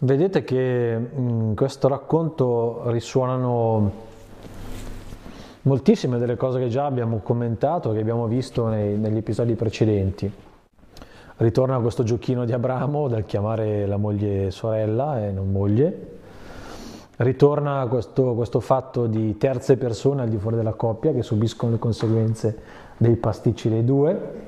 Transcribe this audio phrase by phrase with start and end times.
[0.00, 3.92] Vedete che in questo racconto risuonano
[5.62, 10.32] moltissime delle cose che già abbiamo commentato, che abbiamo visto nei, negli episodi precedenti.
[11.38, 16.18] Ritorna questo giochino di Abramo del chiamare la moglie sorella e non moglie.
[17.16, 21.78] Ritorna questo, questo fatto di terze persone al di fuori della coppia che subiscono le
[21.80, 22.58] conseguenze
[22.98, 24.46] dei pasticci dei due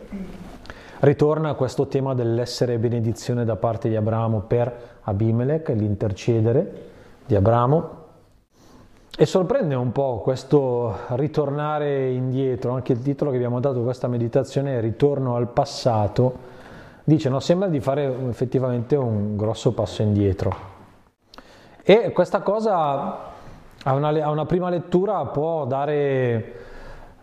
[1.01, 6.89] Ritorna questo tema dell'essere benedizione da parte di Abramo per Abimelech, l'intercedere
[7.27, 7.99] di Abramo.
[9.17, 14.09] E sorprende un po' questo ritornare indietro, anche il titolo che abbiamo dato a questa
[14.09, 16.49] meditazione Ritorno al passato.
[17.05, 20.55] Dice, no, sembra di fare effettivamente un grosso passo indietro.
[21.83, 23.29] E questa cosa
[23.83, 26.55] a una, a una prima lettura può dare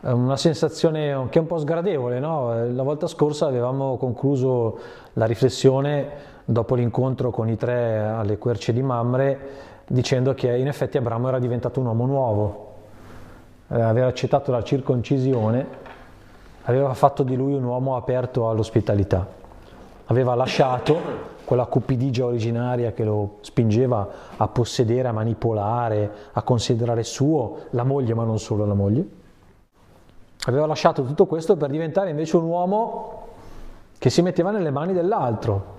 [0.02, 2.20] una sensazione che è un po' sgradevole.
[2.20, 2.72] No?
[2.74, 4.78] La volta scorsa avevamo concluso
[5.14, 9.40] la riflessione dopo l'incontro con i tre alle querce di Mamre
[9.86, 12.74] dicendo che in effetti Abramo era diventato un uomo nuovo,
[13.68, 15.68] eh, aveva accettato la circoncisione,
[16.64, 19.28] aveva fatto di lui un uomo aperto all'ospitalità,
[20.06, 24.08] aveva lasciato quella cupidigia originaria che lo spingeva
[24.38, 29.06] a possedere, a manipolare, a considerare suo la moglie, ma non solo la moglie.
[30.46, 33.26] Aveva lasciato tutto questo per diventare invece un uomo
[33.98, 35.76] che si metteva nelle mani dell'altro,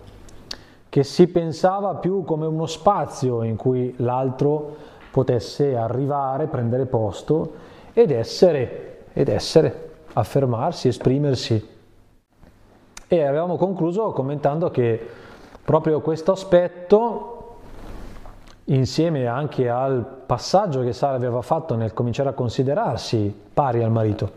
[0.99, 4.75] che si pensava più come uno spazio in cui l'altro
[5.13, 7.53] potesse arrivare, prendere posto
[7.93, 11.69] ed essere, ed essere, affermarsi, esprimersi.
[13.07, 15.01] E avevamo concluso commentando che
[15.63, 17.59] proprio questo aspetto,
[18.65, 24.29] insieme anche al passaggio che Sara aveva fatto nel cominciare a considerarsi pari al marito,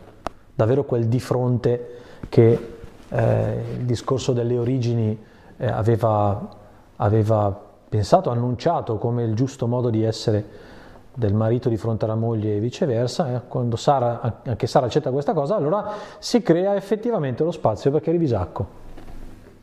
[0.54, 1.88] davvero quel di fronte
[2.28, 2.74] che
[3.08, 6.48] eh, il discorso delle origini eh, aveva,
[6.96, 10.70] aveva pensato, annunciato come il giusto modo di essere
[11.14, 15.34] del marito di fronte alla moglie e viceversa, eh, quando Sara, anche Sara accetta questa
[15.34, 18.80] cosa, allora si crea effettivamente lo spazio perché arrivi Isacco.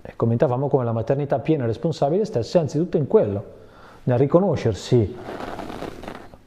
[0.01, 3.43] E commentavamo come la maternità piena e responsabile stesse anzitutto in quello,
[4.03, 5.17] nel riconoscersi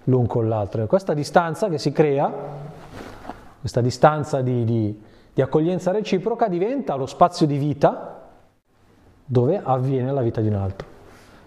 [0.05, 0.83] l'un con l'altro.
[0.83, 2.71] E questa distanza che si crea
[3.63, 5.01] questa distanza di, di,
[5.33, 8.12] di accoglienza reciproca diventa lo spazio di vita
[9.33, 10.87] dove avviene la vita di un altro.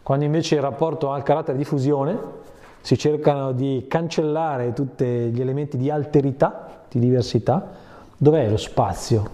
[0.02, 2.18] Quando invece il rapporto ha il carattere di fusione,
[2.82, 7.74] si cercano di cancellare tutti gli elementi di alterità, di diversità,
[8.18, 9.30] dov'è lo spazio?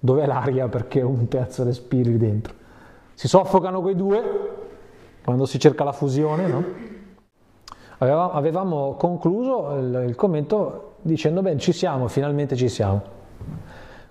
[0.00, 2.52] Dov'è l'aria perché un terzo respiri dentro?
[3.14, 4.22] Si soffocano quei due
[5.22, 6.64] quando si cerca la fusione, no?
[7.98, 13.18] Avevamo concluso il, commento dicendo bene ci siamo, finalmente ci siamo.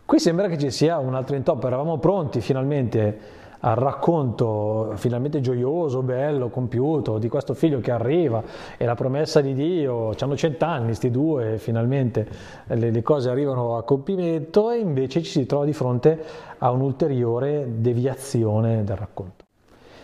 [0.10, 3.20] Qui sembra che ci sia un altro intoppo, eravamo pronti finalmente
[3.60, 8.42] al racconto finalmente gioioso, bello, compiuto di questo figlio che arriva
[8.76, 12.28] e la promessa di Dio, hanno cent'anni questi due, finalmente
[12.70, 16.20] le, le, cose arrivano a compimento e invece ci si trova di fronte
[16.58, 19.46] a un'ulteriore deviazione del racconto.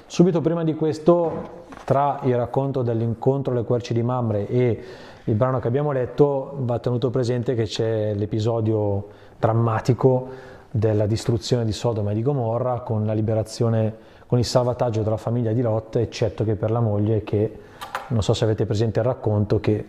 [0.05, 4.83] Subito prima di questo, tra il racconto dell'incontro alle querci di Mamre e
[5.23, 11.71] il brano che abbiamo letto va tenuto presente che c'è l'episodio drammatico della distruzione di
[11.71, 13.95] Sodoma e di Gomorra con la liberazione,
[14.27, 17.59] con il salvataggio della famiglia di Lot, eccetto che per la moglie che,
[18.09, 19.85] non so se avete presente il racconto, che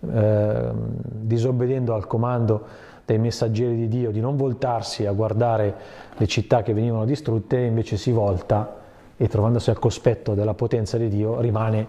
[0.00, 5.74] eh, disobbedendo al comando dei messaggeri di Dio di non voltarsi a guardare
[6.16, 8.76] le città che venivano distrutte, invece si volta
[9.16, 11.86] e trovandosi al cospetto della potenza di Dio rimane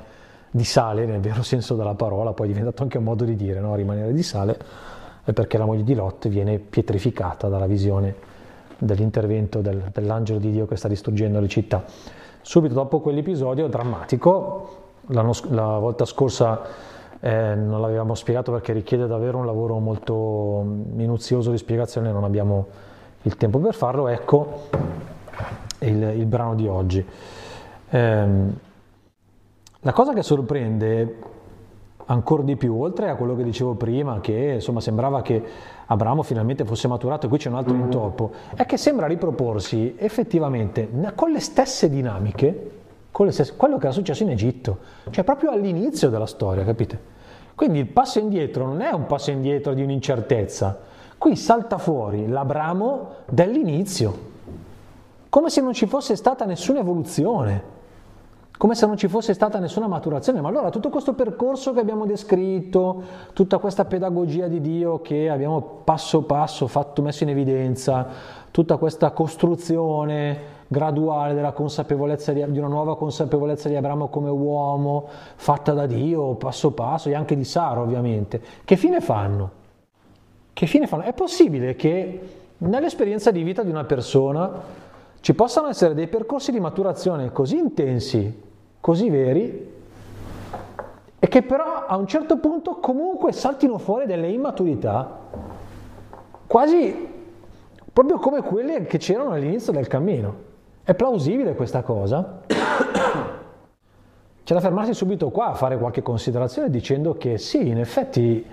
[0.49, 3.59] di sale nel vero senso della parola, poi è diventato anche un modo di dire,
[3.59, 3.75] no?
[3.75, 4.57] rimanere di sale,
[5.29, 8.15] è perché la moglie di Lot viene pietrificata dalla visione
[8.77, 11.83] dell'intervento del, dell'angelo di Dio che sta distruggendo le città.
[12.41, 15.21] Subito dopo quell'episodio drammatico, la
[15.77, 16.61] volta scorsa
[17.19, 22.67] eh, non l'avevamo spiegato perché richiede davvero un lavoro molto minuzioso di spiegazione, non abbiamo
[23.23, 24.67] il tempo per farlo, ecco
[25.79, 27.05] il, il brano di oggi.
[27.89, 28.27] Eh,
[29.81, 31.15] la cosa che sorprende
[32.11, 35.41] ancora di più, oltre a quello che dicevo prima, che insomma sembrava che
[35.85, 40.89] Abramo finalmente fosse maturato e qui c'è un altro intoppo, è che sembra riproporsi effettivamente
[41.15, 42.71] con le stesse dinamiche,
[43.11, 44.77] con le stesse, quello che era successo in Egitto,
[45.11, 47.17] cioè proprio all'inizio della storia, capite?
[47.53, 50.79] Quindi il passo indietro non è un passo indietro di un'incertezza,
[51.17, 54.27] qui salta fuori l'Abramo dell'inizio,
[55.29, 57.77] come se non ci fosse stata nessuna evoluzione
[58.59, 60.41] come se non ci fosse stata nessuna maturazione.
[60.41, 63.01] Ma allora tutto questo percorso che abbiamo descritto,
[63.31, 68.05] tutta questa pedagogia di Dio che abbiamo passo passo fatto, messo in evidenza,
[68.51, 75.07] tutta questa costruzione graduale della consapevolezza di, di, una nuova consapevolezza di Abramo come uomo,
[75.35, 78.41] fatta da Dio, passo passo, e anche di Sara ovviamente.
[78.65, 79.51] Che fine fanno?
[80.51, 81.03] Che fine fanno?
[81.03, 82.21] È possibile che
[82.57, 84.51] nell'esperienza di vita di una persona
[85.21, 88.47] ci possano essere dei percorsi di maturazione così intensi,
[88.79, 89.77] così veri,
[91.19, 95.19] e che però a un certo punto comunque saltino fuori delle immaturità,
[96.47, 97.07] quasi
[97.91, 100.47] proprio come quelle che c'erano all'inizio del cammino.
[100.83, 102.41] È plausibile questa cosa?
[104.43, 108.43] C'è da fermarsi subito qua a fare qualche considerazione dicendo che sì, in effetti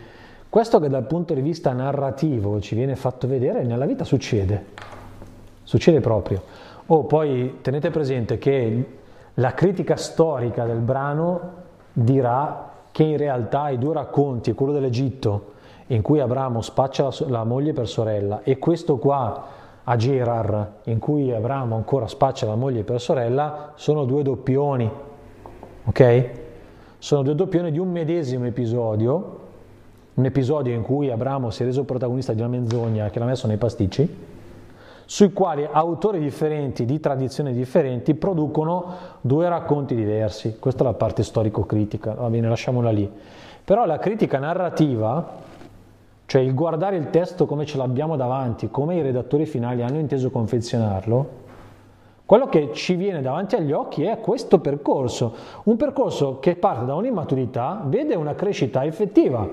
[0.49, 4.65] questo che dal punto di vista narrativo ci viene fatto vedere nella vita succede,
[5.63, 6.43] succede proprio.
[6.87, 8.96] Oh, poi tenete presente che
[9.39, 11.41] la critica storica del brano
[11.93, 15.53] dirà che in realtà i due racconti, quello dell'Egitto
[15.89, 19.45] in cui Abramo spaccia la moglie per sorella e questo qua
[19.85, 24.91] a Gerar in cui Abramo ancora spaccia la moglie per sorella, sono due doppioni,
[25.85, 26.31] ok?
[26.99, 29.41] Sono due doppioni di un medesimo episodio,
[30.15, 33.47] un episodio in cui Abramo si è reso protagonista di una menzogna che l'ha messo
[33.47, 34.26] nei pasticci,
[35.07, 40.59] sui quali autori differenti di tradizioni differenti producono due racconti diversi.
[40.59, 43.11] Questa è la parte storico-critica, va bene, lasciamola lì.
[43.65, 45.25] Però la critica narrativa,
[46.27, 50.31] cioè il guardare il testo come ce l'abbiamo davanti, come i redattori finali hanno inteso
[50.31, 51.45] confezionarlo,
[52.27, 56.97] quello che ci viene davanti agli occhi è questo percorso, un percorso che parte da
[56.97, 59.49] un'immaturità, vede una crescita effettiva,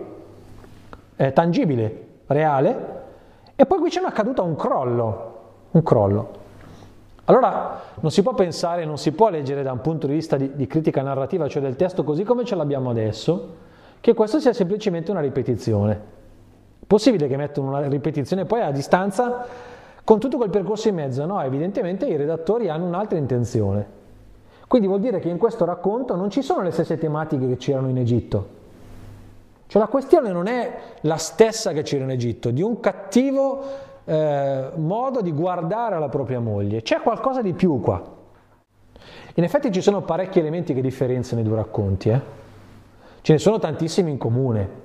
[1.34, 3.02] tangibile, reale,
[3.56, 5.33] e poi qui c'è una caduta, un crollo,
[5.74, 6.42] un crollo.
[7.26, 10.52] Allora non si può pensare, non si può leggere da un punto di vista di,
[10.56, 13.56] di critica narrativa, cioè del testo così come ce l'abbiamo adesso,
[14.02, 16.12] che questo sia semplicemente una ripetizione.
[16.86, 19.46] Possibile che mettano una ripetizione poi a distanza
[20.04, 21.26] con tutto quel percorso in mezzo?
[21.26, 24.02] No, evidentemente i redattori hanno un'altra intenzione.
[24.68, 27.88] Quindi vuol dire che in questo racconto non ci sono le stesse tematiche che c'erano
[27.88, 28.62] in Egitto.
[29.68, 33.64] Cioè la questione non è la stessa che c'era in Egitto, di un cattivo
[34.06, 36.82] eh, modo di guardare alla propria moglie.
[36.82, 38.02] C'è qualcosa di più qua.
[39.36, 42.10] In effetti ci sono parecchi elementi che differenziano i due racconti.
[42.10, 42.22] Eh?
[43.22, 44.82] Ce ne sono tantissimi in comune.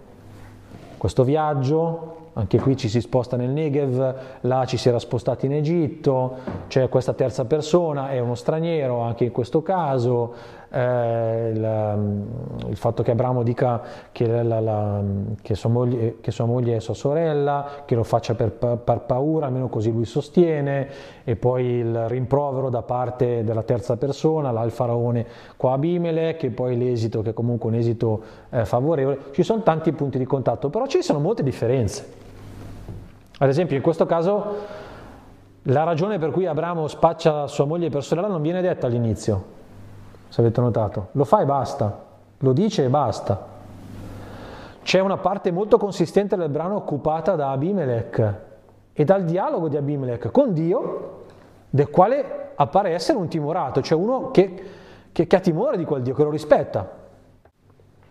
[0.96, 5.52] Questo viaggio, anche qui ci si sposta nel Negev, là ci si era spostati in
[5.52, 6.36] Egitto,
[6.68, 10.34] c'è questa terza persona, è uno straniero anche in questo caso,
[10.70, 13.80] eh, il, il, fatto che Abramo dica
[14.12, 15.02] che, la, la,
[15.40, 19.46] che, sua moglie, che, sua moglie, è sua sorella, che lo faccia per, per, paura,
[19.46, 20.88] almeno così lui sostiene,
[21.24, 25.26] e poi il rimprovero da parte della terza persona, il faraone
[25.56, 29.18] qua Abimelech, e poi l'esito che è comunque un esito eh, favorevole.
[29.32, 32.26] Ci sono tanti punti di contatto, però ci sono molte differenze.
[33.38, 34.86] Ad esempio in questo caso
[35.62, 39.56] la ragione per cui Abramo spaccia sua moglie per sorella non viene detta all'inizio,
[40.28, 41.08] se avete notato.
[41.12, 41.98] Lo fa e basta,
[42.38, 43.56] lo dice e basta.
[44.82, 48.34] C'è una parte molto consistente del brano occupata da Abimelech
[48.92, 51.24] e dal dialogo di Abimelech con Dio,
[51.68, 54.64] del quale appare essere un timorato, cioè uno che,
[55.12, 56.90] che, che ha timore di quel Dio, che lo rispetta.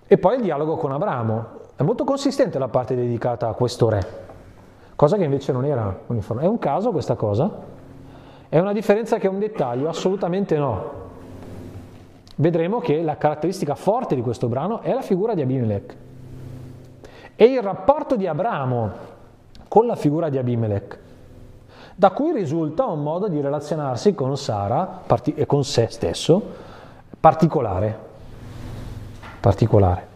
[0.05, 1.55] E poi il dialogo con Abramo.
[1.75, 4.01] È molto consistente la parte dedicata a questo re,
[4.95, 6.43] cosa che invece non era uniforme.
[6.43, 7.51] È un caso questa cosa?
[8.49, 9.87] È una differenza che è un dettaglio?
[9.87, 11.06] Assolutamente no
[12.37, 15.95] vedremo che la caratteristica forte di questo brano è la figura di Abimelech.
[17.35, 18.91] E il rapporto di Abramo
[19.67, 20.99] con la figura di Abimelech,
[21.95, 26.41] da cui risulta un modo di relazionarsi con Sara e con se stesso
[27.19, 28.05] particolare.
[29.39, 30.07] particolare.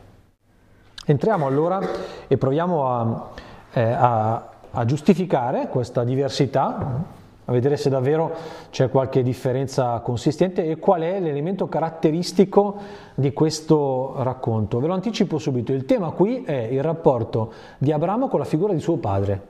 [1.05, 1.79] Entriamo allora
[2.27, 3.29] e proviamo a,
[3.73, 8.31] eh, a, a giustificare questa diversità a vedere se davvero
[8.69, 12.75] c'è qualche differenza consistente e qual è l'elemento caratteristico
[13.15, 14.79] di questo racconto.
[14.79, 18.73] Ve lo anticipo subito, il tema qui è il rapporto di Abramo con la figura
[18.73, 19.49] di suo padre.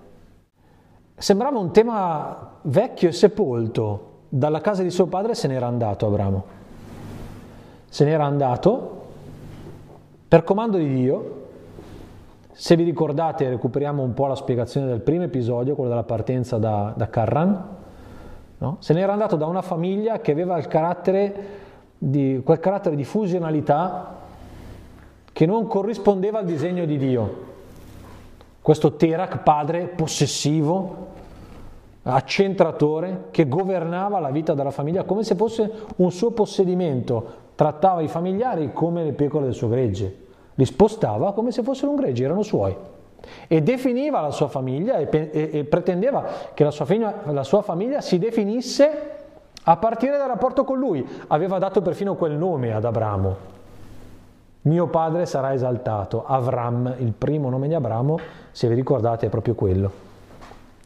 [1.16, 6.60] Sembrava un tema vecchio e sepolto, dalla casa di suo padre se n'era andato Abramo.
[7.90, 9.00] Se n'era andato
[10.28, 11.40] per comando di Dio.
[12.54, 16.94] Se vi ricordate, recuperiamo un po' la spiegazione del primo episodio, quello della partenza da,
[16.96, 17.80] da Carran
[18.62, 18.77] No?
[18.80, 21.60] Se n'era andato da una famiglia che aveva carattere
[21.98, 24.20] di, quel carattere di fusionalità
[25.34, 27.50] che non corrispondeva al disegno di Dio.
[28.62, 31.08] Questo Terak, padre possessivo,
[32.03, 38.08] accentratore, che governava la vita della famiglia come se fosse un suo possedimento, trattava i
[38.08, 42.44] familiari come le pecore del suo gregge, li spostava come se fossero un gregge, erano
[42.44, 42.75] suoi
[43.48, 46.86] e definiva la sua famiglia e, e, e pretendeva che la sua,
[47.25, 49.10] la sua famiglia si definisse
[49.63, 51.08] a partire dal rapporto con lui.
[51.28, 53.50] Aveva dato perfino quel nome ad Abramo.
[54.63, 56.24] Mio padre sarà esaltato.
[56.25, 58.20] Avram, il primo nome di Abramo,
[58.51, 60.11] se vi ricordate, è proprio quello.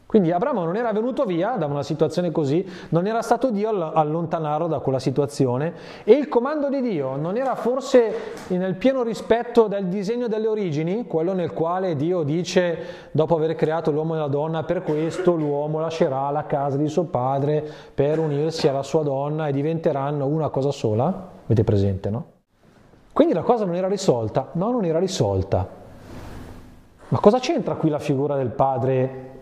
[0.06, 3.90] Quindi Abramo non era venuto via da una situazione così, non era stato Dio a
[3.90, 8.14] allontanarlo da quella situazione e il comando di Dio non era forse
[8.48, 13.90] nel pieno rispetto del disegno delle origini, quello nel quale Dio dice dopo aver creato
[13.90, 18.68] l'uomo e la donna, per questo l'uomo lascerà la casa di suo padre per unirsi
[18.68, 21.30] alla sua donna e diventeranno una cosa sola?
[21.44, 22.26] Avete presente, no?
[23.12, 24.50] Quindi la cosa non era risolta?
[24.52, 25.66] No, non era risolta.
[27.08, 29.34] Ma cosa c'entra qui la figura del padre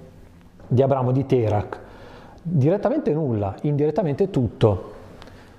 [0.74, 1.78] di Abramo di Terak?
[2.42, 4.92] Direttamente nulla, indirettamente tutto.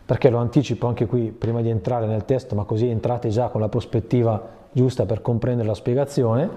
[0.06, 3.62] Perché lo anticipo anche qui prima di entrare nel testo, ma così entrate già con
[3.62, 4.40] la prospettiva
[4.72, 6.50] giusta per comprendere la spiegazione.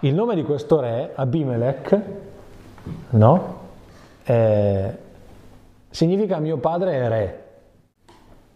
[0.00, 2.00] Il nome di questo re, Abimelech,
[3.10, 3.58] no?
[4.24, 4.98] Eh,
[5.90, 7.44] significa mio padre è re,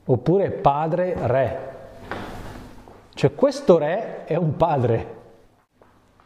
[0.07, 1.59] oppure padre re.
[3.15, 5.15] Cioè questo re è un padre,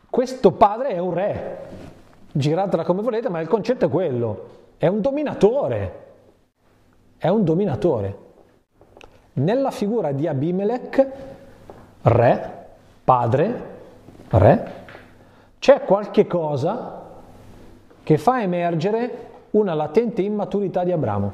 [0.08, 1.90] questo padre è un re
[2.32, 4.48] giratela come volete, ma il concetto è quello,
[4.78, 6.04] è un dominatore,
[7.18, 8.18] è un dominatore.
[9.34, 11.08] Nella figura di Abimelech,
[12.02, 12.66] re,
[13.04, 13.62] padre,
[14.28, 14.72] re,
[15.58, 17.00] c'è qualche cosa
[18.02, 21.32] che fa emergere una latente immaturità di Abramo.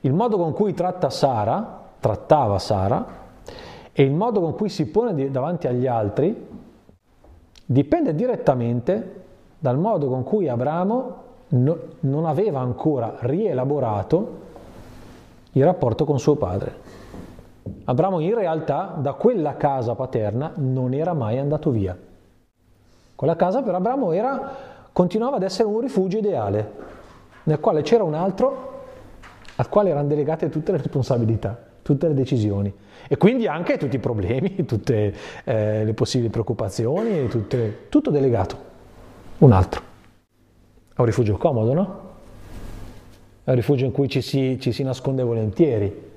[0.00, 3.20] Il modo con cui tratta Sara, trattava Sara,
[3.92, 6.48] e il modo con cui si pone davanti agli altri
[7.64, 9.21] dipende direttamente
[9.62, 11.14] dal modo con cui Abramo
[11.50, 14.40] no, non aveva ancora rielaborato
[15.52, 16.74] il rapporto con suo padre.
[17.84, 21.96] Abramo in realtà da quella casa paterna non era mai andato via.
[23.14, 24.52] Quella casa per Abramo era,
[24.90, 26.72] continuava ad essere un rifugio ideale,
[27.44, 28.70] nel quale c'era un altro
[29.54, 32.74] al quale erano delegate tutte le responsabilità, tutte le decisioni
[33.06, 35.14] e quindi anche tutti i problemi, tutte
[35.44, 38.70] eh, le possibili preoccupazioni, tutte, tutto delegato
[39.38, 39.80] un altro.
[40.94, 42.00] È un rifugio comodo, no?
[43.44, 46.10] È un rifugio in cui ci si, ci si nasconde volentieri,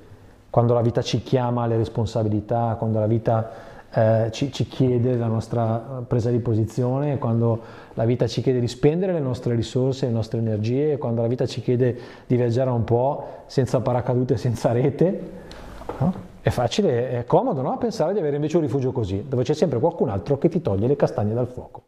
[0.50, 3.52] quando la vita ci chiama alle responsabilità, quando la vita
[3.92, 7.62] eh, ci, ci, chiede la nostra presa di posizione, quando
[7.94, 11.46] la vita ci chiede di spendere le nostre risorse, le nostre energie, quando la vita
[11.46, 15.32] ci chiede di viaggiare un po' senza paracadute, senza rete.
[16.00, 16.14] No?
[16.42, 17.78] È facile, è comodo no?
[17.78, 20.88] pensare di avere invece un rifugio così, dove c'è sempre qualcun altro che ti toglie
[20.88, 21.85] le castagne dal fuoco.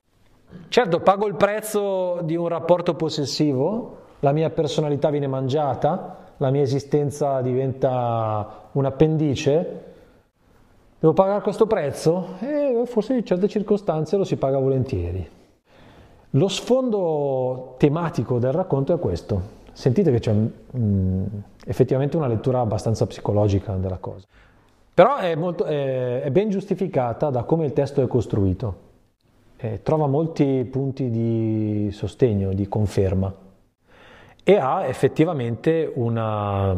[0.69, 6.61] Certo, pago il prezzo di un rapporto possessivo, la mia personalità viene mangiata, la mia
[6.61, 9.83] esistenza diventa un appendice.
[10.99, 12.35] Devo pagare questo prezzo?
[12.39, 15.27] E forse in certe circostanze lo si paga volentieri.
[16.31, 19.55] Lo sfondo tematico del racconto è questo.
[19.71, 21.25] Sentite che c'è mm,
[21.65, 24.25] effettivamente una lettura abbastanza psicologica della cosa.
[24.93, 28.85] Però è, molto, è, è ben giustificata da come il testo è costruito
[29.57, 33.33] eh, trova molti punti di sostegno, di conferma
[34.43, 36.73] e ha effettivamente una,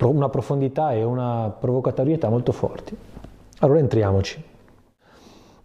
[0.00, 2.96] una profondità e una provocatorietà molto forti.
[3.60, 4.42] Allora entriamoci.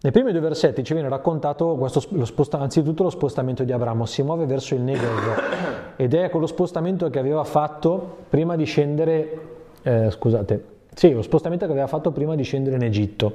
[0.02, 4.04] Nei primi due versetti ci viene raccontato questo, lo sposta, anzitutto lo spostamento di Abramo,
[4.04, 9.40] si muove verso il Negev ed è quello spostamento che aveva fatto prima di scendere,
[9.82, 13.32] eh, scusate, sì, lo spostamento che aveva fatto prima di scendere in Egitto.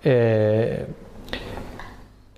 [0.00, 0.86] Eh,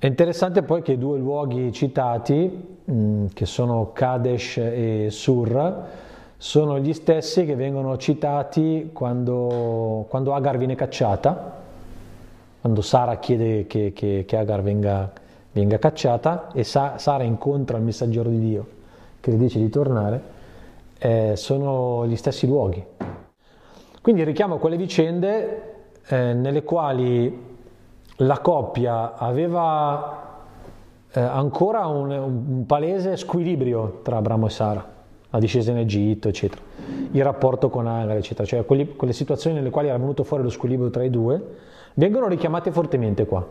[0.03, 5.85] è interessante poi che i due luoghi citati, mm, che sono Kadesh e Sur,
[6.37, 11.61] sono gli stessi che vengono citati quando, quando Agar viene cacciata,
[12.61, 15.09] quando Sara chiede che, che, che Agar venga,
[15.53, 18.67] venga, cacciata e Sa, Sara incontra il messaggero di Dio
[19.21, 20.21] che le dice di tornare,
[20.99, 22.85] eh, sono gli stessi luoghi.
[24.03, 25.75] Quindi richiamo quelle vicende
[26.09, 27.52] eh, nelle quali
[28.17, 30.21] la coppia aveva
[31.13, 34.87] eh, ancora un, un, palese squilibrio tra Abramo e Sara,
[35.31, 36.61] la discesa in Egitto, eccetera,
[37.11, 40.51] il rapporto con Agar, eccetera, cioè quelli, quelle situazioni nelle quali era venuto fuori lo
[40.51, 41.43] squilibrio tra i due,
[41.95, 43.47] vengono richiamate fortemente qua.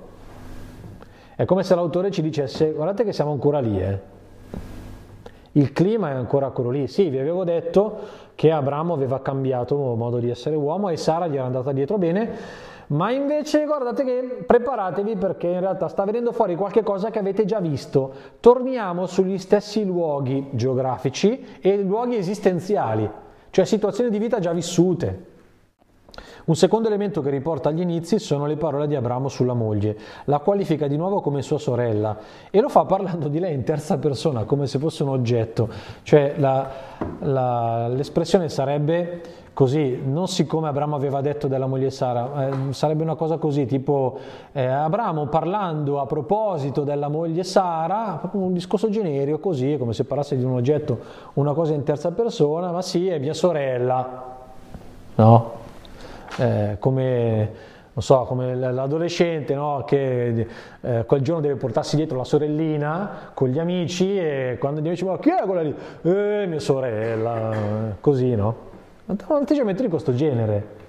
[1.36, 4.20] È come se l'autore ci dicesse, guardate che siamo ancora lì, eh.
[5.54, 6.88] Il clima è ancora quello lì.
[6.88, 8.00] Sì, vi avevo detto
[8.36, 12.30] che Abramo aveva cambiato modo di essere uomo e Sara gli era andata dietro bene,
[12.92, 17.46] ma invece guardate che preparatevi perché in realtà sta venendo fuori qualche cosa che avete
[17.46, 18.14] già visto.
[18.40, 23.10] Torniamo sugli stessi luoghi geografici e luoghi esistenziali,
[23.50, 25.31] cioè situazioni di vita già vissute.
[26.46, 29.98] Un secondo elemento che riporta agli inizi sono le parole di Abramo sulla moglie.
[30.26, 32.18] La qualifica di nuovo come sua sorella
[32.50, 35.70] e lo fa parlando di lei in terza persona, come se fosse un oggetto.
[36.04, 36.70] Cioè la,
[37.20, 39.22] la, l'espressione sarebbe
[39.54, 44.18] così, non siccome Abramo aveva detto della moglie Sara, eh, sarebbe una cosa così, tipo
[44.54, 50.38] eh, Abramo parlando a proposito della moglie Sara, un discorso generico così, come se parlasse
[50.38, 51.00] di un oggetto,
[51.34, 54.26] una cosa in terza persona, ma sì, è mia sorella,
[55.16, 55.60] no?
[56.38, 57.50] Eh, come
[57.98, 59.84] so, come l'adolescente no?
[59.86, 60.48] che
[60.82, 65.04] eh, quel giorno deve portarsi dietro la sorellina con gli amici e quando gli amici
[65.04, 65.76] ma chi è quella lì?
[66.04, 68.70] Eh, mia sorella, così no?
[69.06, 70.80] Un atteggiamento di questo genere,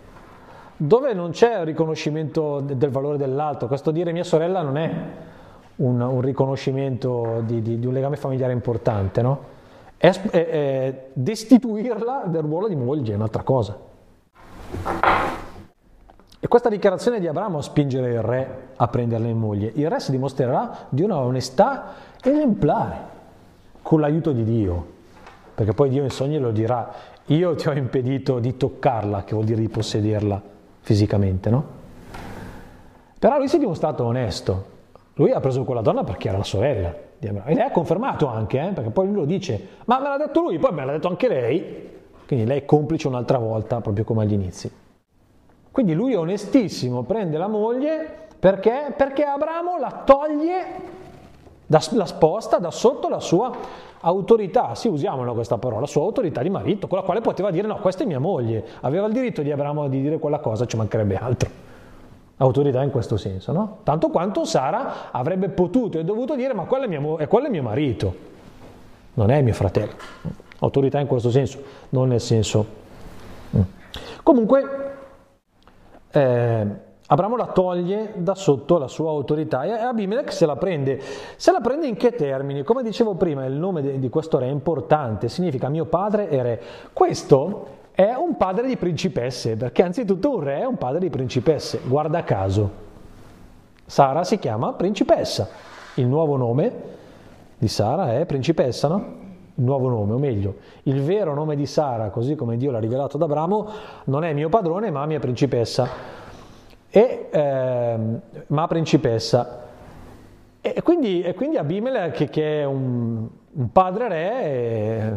[0.76, 4.90] dove non c'è riconoscimento del valore dell'altro, questo dire mia sorella non è
[5.76, 9.50] un, un riconoscimento di, di, di, un legame familiare importante, no?
[9.96, 13.90] È, è, è destituirla del ruolo di moglie, è un'altra cosa.
[16.44, 19.70] E questa dichiarazione di Abramo spingere il re a prenderla in moglie.
[19.74, 22.96] Il re si dimostrerà di una onestà esemplare,
[23.82, 24.86] con l'aiuto di Dio,
[25.54, 26.90] perché poi Dio in sogni lo dirà,
[27.26, 30.42] io ti ho impedito di toccarla, che vuol dire di possederla
[30.80, 31.64] fisicamente, no?
[33.18, 34.64] Però lui si è dimostrato onesto,
[35.14, 38.26] lui ha preso quella donna perché era la sorella di Abramo, e lei ha confermato
[38.26, 40.92] anche, eh, perché poi lui lo dice, ma me l'ha detto lui, poi me l'ha
[40.92, 42.00] detto anche lei,
[42.32, 44.72] quindi lei è complice un'altra volta, proprio come agli inizi.
[45.70, 48.94] Quindi lui è onestissimo, prende la moglie perché?
[48.96, 50.64] Perché Abramo la toglie,
[51.66, 53.54] la sposta da sotto la sua
[54.00, 57.68] autorità, sì usiamola questa parola, la sua autorità di marito, con la quale poteva dire
[57.68, 60.78] no, questa è mia moglie, aveva il diritto di Abramo di dire quella cosa, ci
[60.78, 61.50] mancherebbe altro.
[62.38, 63.80] Autorità in questo senso, no?
[63.82, 67.62] Tanto quanto Sara avrebbe potuto e dovuto dire ma quello è mio, quello è mio
[67.62, 68.14] marito,
[69.14, 70.50] non è mio fratello.
[70.62, 72.66] Autorità in questo senso, non nel senso...
[73.56, 73.60] Mm.
[74.22, 74.94] Comunque,
[76.10, 76.66] eh,
[77.12, 80.98] Abramo la toglie da sotto la sua autorità e Abimelech se la prende.
[81.36, 82.62] Se la prende in che termini?
[82.62, 86.62] Come dicevo prima, il nome di questo re è importante, significa mio padre e re.
[86.94, 91.80] Questo è un padre di principesse, perché anzitutto un re è un padre di principesse,
[91.84, 92.70] guarda caso.
[93.84, 95.48] Sara si chiama principessa,
[95.96, 96.72] il nuovo nome
[97.58, 99.21] di Sara è principessa, no?
[99.54, 103.22] Nuovo nome, o meglio, il vero nome di Sara, così come Dio l'ha rivelato ad
[103.22, 103.68] Abramo,
[104.04, 105.88] non è mio padrone ma mia principessa.
[106.88, 107.98] E, eh,
[108.46, 109.60] ma principessa.
[110.60, 115.12] E quindi, e quindi Abimelech, che è un, un padre re, e,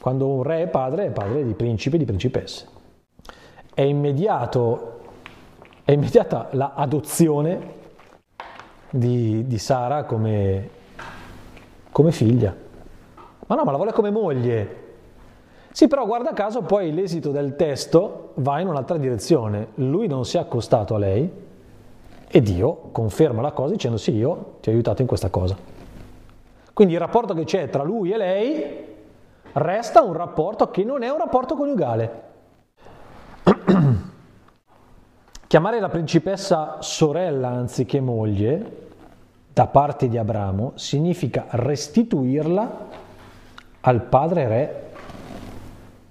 [0.00, 2.66] quando un re è padre, è padre di principi e di principesse.
[3.72, 5.00] È, immediato,
[5.84, 7.78] è immediata l'adozione
[8.90, 10.68] di, di Sara come,
[11.92, 12.68] come figlia.
[13.50, 14.76] Ma no, ma la vuole come moglie.
[15.72, 19.70] Sì, però guarda caso poi l'esito del testo va in un'altra direzione.
[19.74, 21.28] Lui non si è accostato a lei
[22.28, 25.56] e Dio conferma la cosa dicendo sì, io ti ho aiutato in questa cosa.
[26.72, 28.86] Quindi il rapporto che c'è tra lui e lei
[29.54, 32.22] resta un rapporto che non è un rapporto coniugale.
[35.48, 38.86] Chiamare la principessa sorella anziché moglie
[39.52, 43.08] da parte di Abramo significa restituirla
[43.80, 44.90] al padre re.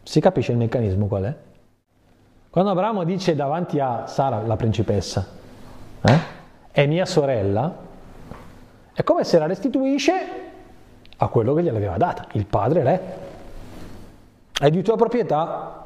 [0.04, 1.36] Si capisce il meccanismo qual è?
[2.50, 5.28] Quando Abramo dice davanti a Sara, la principessa,
[6.02, 6.20] eh,
[6.72, 7.76] è mia sorella,
[8.92, 10.14] è come se la restituisce
[11.16, 13.18] a quello che gliel'aveva data, il padre re.
[14.60, 15.86] È di tua proprietà.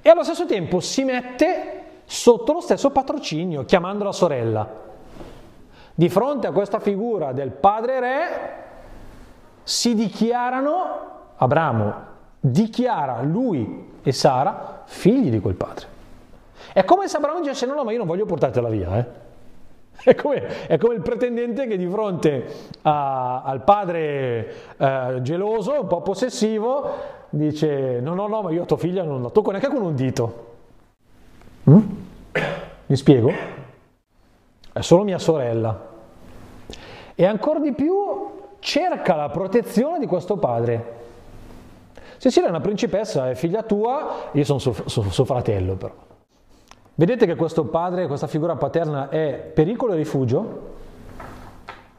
[0.00, 4.82] E allo stesso tempo si mette sotto lo stesso patrocinio, chiamandola sorella.
[5.94, 8.62] Di fronte a questa figura del padre re
[9.62, 11.12] si dichiarano
[11.44, 11.94] Abramo
[12.40, 15.86] dichiara lui e Sara figli di quel padre.
[16.72, 18.98] È come se Abramo dicesse no, no, ma io non voglio portartela via.
[18.98, 19.22] Eh.
[20.04, 22.44] È, come, è come, il pretendente che di fronte
[22.82, 26.90] a, al padre eh, geloso, un po' possessivo,
[27.30, 29.94] dice no, no, no, ma io a tua figlia non la tocco neanche con un
[29.94, 30.46] dito.
[31.70, 31.78] Mm?
[32.86, 33.32] Mi spiego?
[34.72, 35.92] È solo mia sorella.
[37.14, 37.94] E ancora di più
[38.58, 41.03] cerca la protezione di questo padre.
[42.24, 45.92] Cecilia è una principessa, è figlia tua, io sono suo, suo, suo fratello però.
[46.94, 50.60] Vedete che questo padre, questa figura paterna è pericolo e rifugio?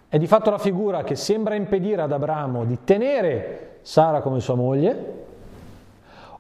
[0.10, 4.56] È di fatto la figura che sembra impedire ad Abramo di tenere Sara come sua
[4.56, 5.26] moglie?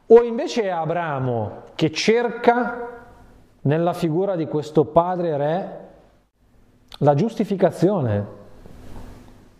[0.07, 3.03] O invece è Abramo che cerca
[3.61, 5.79] nella figura di questo padre re
[7.01, 8.25] la giustificazione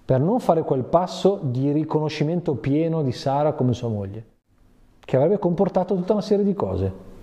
[0.06, 4.26] per non fare quel passo di riconoscimento pieno di Sara come sua moglie,
[5.00, 7.14] che avrebbe comportato tutta una serie di cose.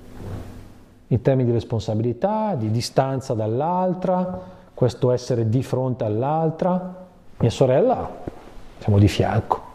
[1.12, 4.40] in termini di responsabilità, di distanza dall'altra,
[4.72, 7.06] questo essere di fronte all'altra.
[7.36, 8.08] Mia sorella,
[8.78, 9.71] siamo di fianco.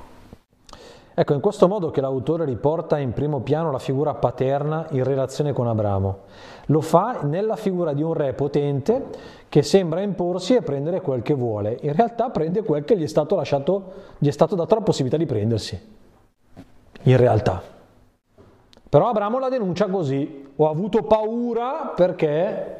[1.19, 5.51] Ecco, in questo modo che l'autore riporta in primo piano la figura paterna in relazione
[5.51, 6.19] con Abramo.
[6.67, 9.05] Lo fa nella figura di un re potente
[9.49, 11.79] che sembra imporsi e prendere quel che vuole.
[11.81, 15.17] In realtà prende quel che gli è stato lasciato, gli è stato dato la possibilità
[15.17, 15.95] di prendersi.
[17.01, 17.63] In realtà.
[18.87, 20.49] Però Abramo la denuncia così.
[20.55, 22.79] Ho avuto paura perché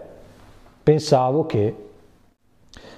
[0.83, 1.86] pensavo che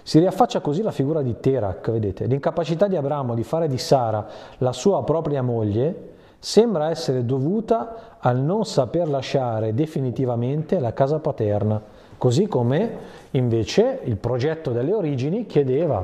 [0.09, 2.25] si riaffaccia così la figura di Terak, vedete?
[2.25, 4.25] L'incapacità di Abramo di fare di Sara
[4.57, 11.79] la sua propria moglie sembra essere dovuta al non saper lasciare definitivamente la casa paterna,
[12.17, 12.97] così come
[13.29, 16.03] invece il progetto delle origini chiedeva.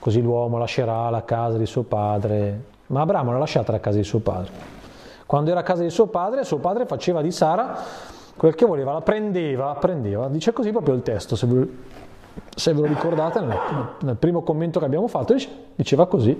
[0.00, 4.04] Così l'uomo lascerà la casa di suo padre, ma Abramo l'ha lasciata la casa di
[4.04, 4.50] suo padre.
[5.26, 7.78] Quando era a casa di suo padre, suo padre faceva di Sara
[8.36, 11.46] quel che voleva, la prendeva, prendeva, dice così proprio il testo, se
[12.54, 13.58] se ve lo ricordate nel,
[14.00, 15.34] nel primo commento che abbiamo fatto
[15.74, 16.36] diceva così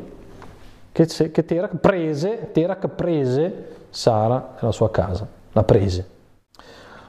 [0.92, 6.10] che, che Terak, prese, Terak prese Sara nella sua casa, la prese.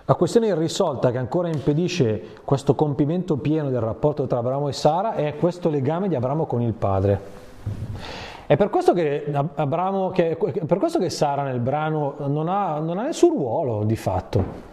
[0.05, 5.15] La questione irrisolta che ancora impedisce questo compimento pieno del rapporto tra Abramo e Sara
[5.15, 7.19] è questo legame di Abramo con il padre.
[8.45, 12.97] È per questo che, Abramo, che, per questo che Sara nel brano non ha, non
[12.97, 14.71] ha nessun ruolo di fatto.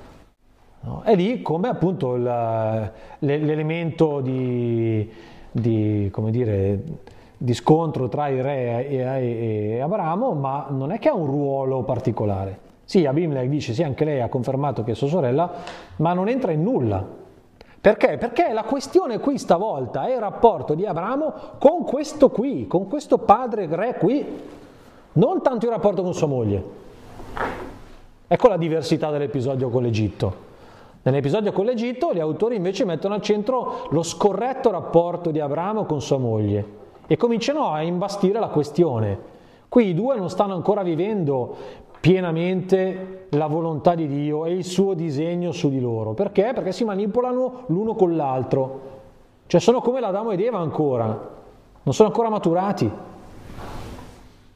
[0.83, 1.03] No?
[1.05, 2.23] È lì come appunto il,
[3.19, 5.11] l'elemento di,
[5.51, 6.83] di, dire,
[7.37, 11.27] di, scontro tra il re e, e, e, Abramo, ma non è che ha un
[11.27, 12.69] ruolo particolare.
[12.85, 15.51] Sì, Abimelech dice, sì, anche lei ha confermato che è sua sorella,
[15.97, 17.07] ma non entra in nulla.
[17.79, 18.16] Perché?
[18.16, 23.19] Perché la questione qui stavolta è il rapporto di Abramo con questo qui, con questo
[23.19, 24.27] padre re qui,
[25.12, 26.64] non tanto il rapporto con sua moglie.
[28.27, 30.49] Ecco la diversità dell'episodio con l'Egitto.
[31.03, 36.03] Nell'episodio con l'Egitto gli autori invece mettono al centro lo scorretto rapporto di Abramo con
[36.03, 39.19] sua moglie e cominciano a imbastire la questione.
[39.67, 41.57] Qui i due non stanno ancora vivendo
[42.01, 46.13] pienamente la volontà di Dio e il suo disegno su di loro.
[46.13, 46.53] Perché?
[46.55, 48.81] Perché si manipolano l'uno con l'altro.
[49.47, 52.91] Cioè sono come l'Adamo ed Eva ancora, non sono ancora maturati.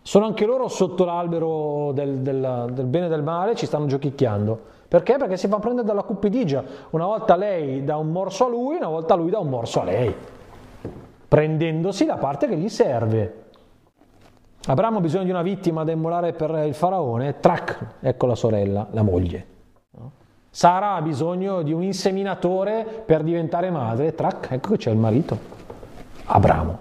[0.03, 4.73] Sono anche loro sotto l'albero del, del, del bene e del male, ci stanno giochicchiando.
[4.95, 5.17] Perché?
[5.17, 6.63] Perché si fa prendere dalla cupidigia.
[6.91, 9.85] Una volta lei dà un morso a lui, una volta lui dà un morso a
[9.85, 10.15] lei,
[11.27, 13.47] prendendosi la parte che gli serve.
[14.67, 18.87] Abramo ha bisogno di una vittima da immolare per il faraone, trac, ecco la sorella,
[18.93, 19.47] la moglie.
[20.49, 25.37] Sara ha bisogno di un inseminatore per diventare madre, trac, ecco che c'è il marito,
[26.27, 26.79] Abramo.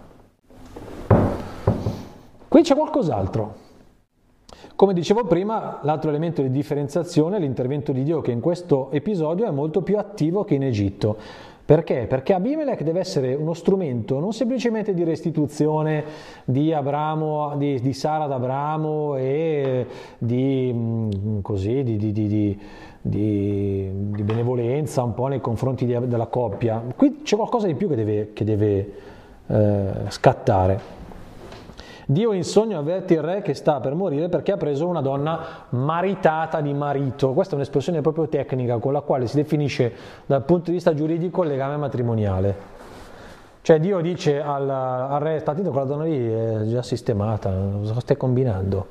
[2.48, 3.63] Qui c'è qualcos'altro.
[4.84, 9.48] Come dicevo prima, l'altro elemento di differenziazione è l'intervento di Dio che in questo episodio
[9.48, 11.16] è molto più attivo che in Egitto.
[11.64, 12.06] Perché?
[12.06, 16.04] Perché Abimelech deve essere uno strumento non semplicemente di restituzione
[16.44, 22.58] di, Abramo, di, di Sara ad Abramo e di, mm, così, di,
[23.02, 23.90] di,
[24.22, 26.84] benevolenza un po' nei confronti della coppia.
[26.94, 28.94] Qui c'è qualcosa di più che deve, che deve
[29.48, 31.03] eh, scattare.
[32.14, 35.66] Dio in sogno avverte il re che sta per morire perché ha preso una donna
[35.70, 37.34] maritata di marito.
[37.34, 39.92] Questa è un'espressione proprio tecnica con la quale si definisce
[40.26, 42.72] dal punto di vista giuridico il legame matrimoniale.
[43.62, 48.00] Cioè Dio dice al, al re, sta attento, quella donna lì è già sistemata, cosa
[48.00, 48.86] stai combinando?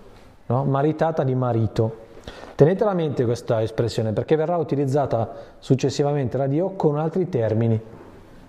[0.47, 0.65] No?
[0.65, 2.11] Maritata di marito.
[2.55, 7.81] Tenete a mente questa espressione perché verrà utilizzata successivamente da Dio con altri termini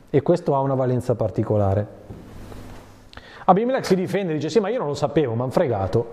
[0.10, 2.23] e questo ha una valenza particolare.
[3.46, 6.08] Abimelech si difende, dice sì ma io non lo sapevo, mi hanno fregato,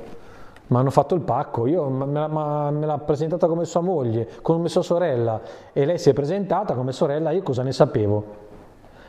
[0.68, 4.68] mi hanno fatto il pacco, io, me, l'ha, me l'ha presentata come sua moglie, come
[4.68, 5.40] sua sorella
[5.72, 8.48] e lei si è presentata come sorella, io cosa ne sapevo?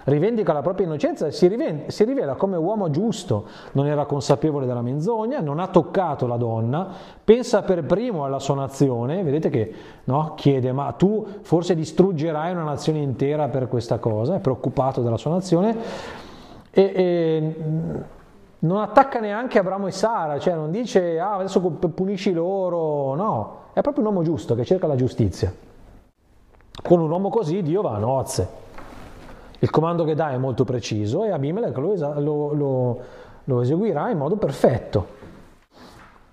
[0.03, 4.65] Rivendica la propria innocenza e si, rivende, si rivela come uomo giusto, non era consapevole
[4.65, 6.89] della menzogna, non ha toccato la donna,
[7.23, 9.73] pensa per primo alla sua nazione, vedete che
[10.05, 15.17] no, chiede ma tu forse distruggerai una nazione intera per questa cosa, è preoccupato della
[15.17, 16.29] sua nazione
[16.71, 17.55] e, e
[18.59, 23.81] non attacca neanche Abramo e Sara, cioè non dice ah, adesso punisci loro, no, è
[23.81, 25.53] proprio un uomo giusto che cerca la giustizia.
[26.83, 28.59] Con un uomo così Dio va a nozze.
[29.59, 32.99] Il comando che dà è molto preciso e Abimelech lo, lo, lo,
[33.43, 35.19] lo eseguirà in modo perfetto.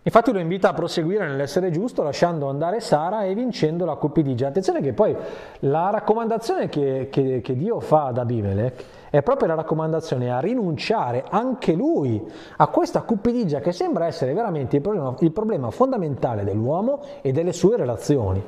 [0.03, 4.49] Infatti lo invita a proseguire nell'essere giusto lasciando andare Sara e vincendo la cupidigia.
[4.49, 5.15] Attenzione che poi
[5.61, 11.25] la raccomandazione che, che, che Dio fa ad Abimelech è proprio la raccomandazione a rinunciare
[11.29, 12.23] anche lui
[12.57, 17.53] a questa cupidigia che sembra essere veramente il problema, il problema fondamentale dell'uomo e delle
[17.53, 18.43] sue relazioni.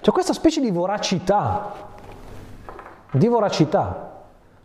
[0.00, 1.72] C'è questa specie di voracità,
[3.12, 4.22] di voracità,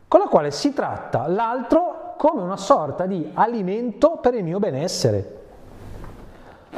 [0.08, 5.40] con la quale si tratta l'altro come una sorta di alimento per il mio benessere.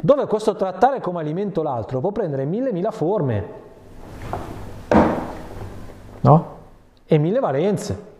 [0.00, 3.48] Dove questo trattare come alimento l'altro può prendere mille mila forme,
[6.20, 6.56] no?
[7.06, 8.12] E mille valenze.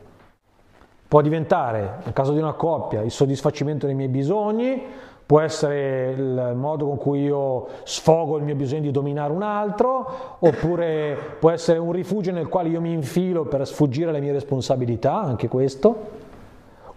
[1.14, 4.82] Può diventare, nel caso di una coppia, il soddisfacimento dei miei bisogni,
[5.24, 10.36] può essere il modo con cui io sfogo il mio bisogno di dominare un altro,
[10.40, 15.20] oppure può essere un rifugio nel quale io mi infilo per sfuggire alle mie responsabilità,
[15.20, 15.94] anche questo.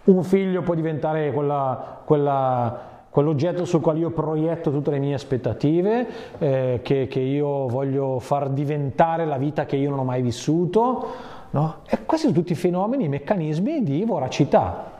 [0.06, 2.76] Un figlio può diventare quella, quella,
[3.08, 6.06] quell'oggetto sul quale io proietto tutte le mie aspettative,
[6.38, 11.36] eh, che, che io voglio far diventare la vita che io non ho mai vissuto.
[11.50, 11.76] No?
[11.86, 14.96] E questi sono tutti fenomeni, meccanismi di voracità.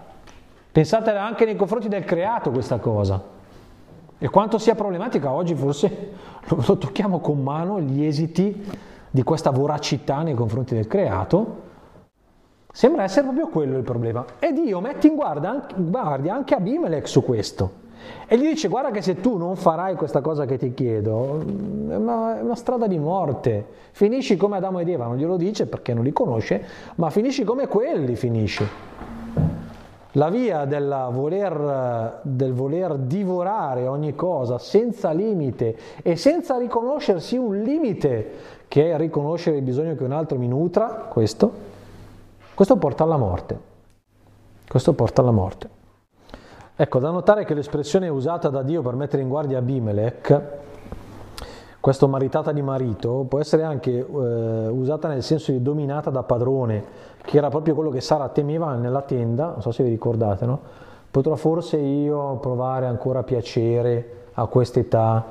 [0.70, 3.22] Pensate anche nei confronti del creato questa cosa.
[4.18, 6.12] E quanto sia problematica oggi forse
[6.48, 8.64] lo tocchiamo con mano gli esiti
[9.11, 11.66] di questa voracità nei confronti del creato.
[12.70, 14.24] Sembra essere proprio quello il problema.
[14.38, 17.87] E Dio mette in guardia anche Abimelech su questo.
[18.26, 21.40] E gli dice guarda che se tu non farai questa cosa che ti chiedo,
[21.88, 23.66] è una, è una, strada di morte.
[23.92, 26.64] Finisci come Adamo ed Eva, non glielo dice perché non li conosce,
[26.96, 28.66] ma finisci come quelli finisci
[30.12, 30.64] la via
[31.11, 38.30] voler, del voler divorare ogni cosa senza limite e senza riconoscersi un limite
[38.68, 41.52] che è riconoscere il bisogno che un altro mi nutra, questo,
[42.54, 43.66] questo porta alla morte.
[44.66, 45.77] Questo porta alla morte.
[46.80, 50.42] Ecco, da notare che l'espressione usata da Dio per mettere in guardia Abimelech,
[51.80, 56.84] questo maritata di marito, può essere anche eh, usata nel senso di dominata da padrone,
[57.22, 60.60] che era proprio quello che Sara temeva nella tenda, non so se vi ricordate, no?
[61.10, 65.24] Potrò forse io provare ancora piacere a quest'età,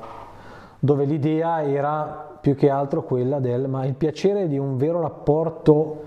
[0.78, 6.02] dove l'idea era più che altro quella del, ma il piacere di un vero rapporto,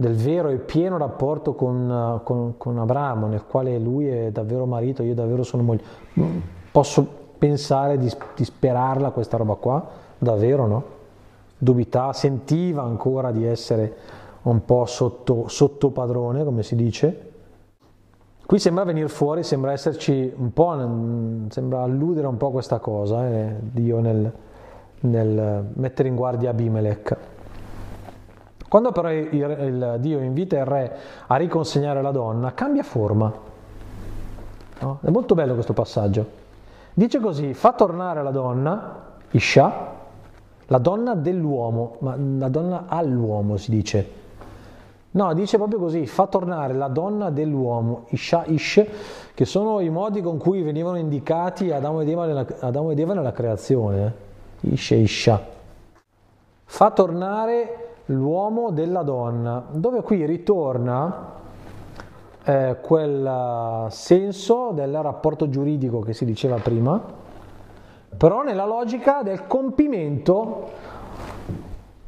[0.00, 5.02] del vero e pieno rapporto con, con, con Abramo, nel quale lui è davvero marito,
[5.02, 5.82] io davvero sono moglie.
[6.72, 9.86] Posso pensare di, di sperarla questa roba qua?
[10.16, 10.84] Davvero no?
[11.58, 13.94] Dubità, sentiva ancora di essere
[14.42, 17.28] un po' sotto, sotto padrone, come si dice.
[18.46, 20.74] Qui sembra venire fuori, sembra esserci un po',
[21.50, 24.32] sembra alludere un po' a questa cosa, eh, Dio nel,
[25.00, 27.16] nel, mettere in guardia Abimelech.
[28.70, 33.32] Quando però il, il, Dio invita il re a riconsegnare la donna, cambia forma.
[34.78, 34.98] No?
[35.02, 36.24] È molto bello questo passaggio.
[36.94, 39.94] Dice così, fa tornare la donna, Isha,
[40.66, 44.08] la donna dell'uomo, ma la donna all'uomo si dice,
[45.12, 48.86] No, dice proprio così, fa tornare la donna dell'uomo, Isha Ish,
[49.34, 53.14] che sono i modi con cui venivano indicati Adamo ed Eva nella, Adamo ed Eva
[53.14, 54.14] nella creazione.
[54.60, 55.44] Ish e Isha.
[56.62, 61.38] Fa tornare l'uomo della donna, dove qui ritorna
[62.42, 67.00] eh, quel senso del rapporto giuridico che si diceva prima,
[68.16, 70.98] però nella logica del compimento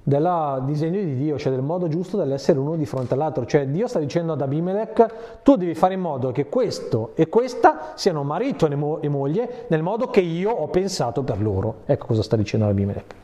[0.04, 3.46] del disegno di Dio, cioè del modo giusto dell'essere uno di fronte all'altro.
[3.46, 7.92] Cioè Dio sta dicendo ad Abimelech, tu devi fare in modo che questo e questa
[7.94, 11.76] siano marito e moglie nel modo che io ho pensato per loro.
[11.86, 13.21] Ecco cosa sta dicendo Abimelech.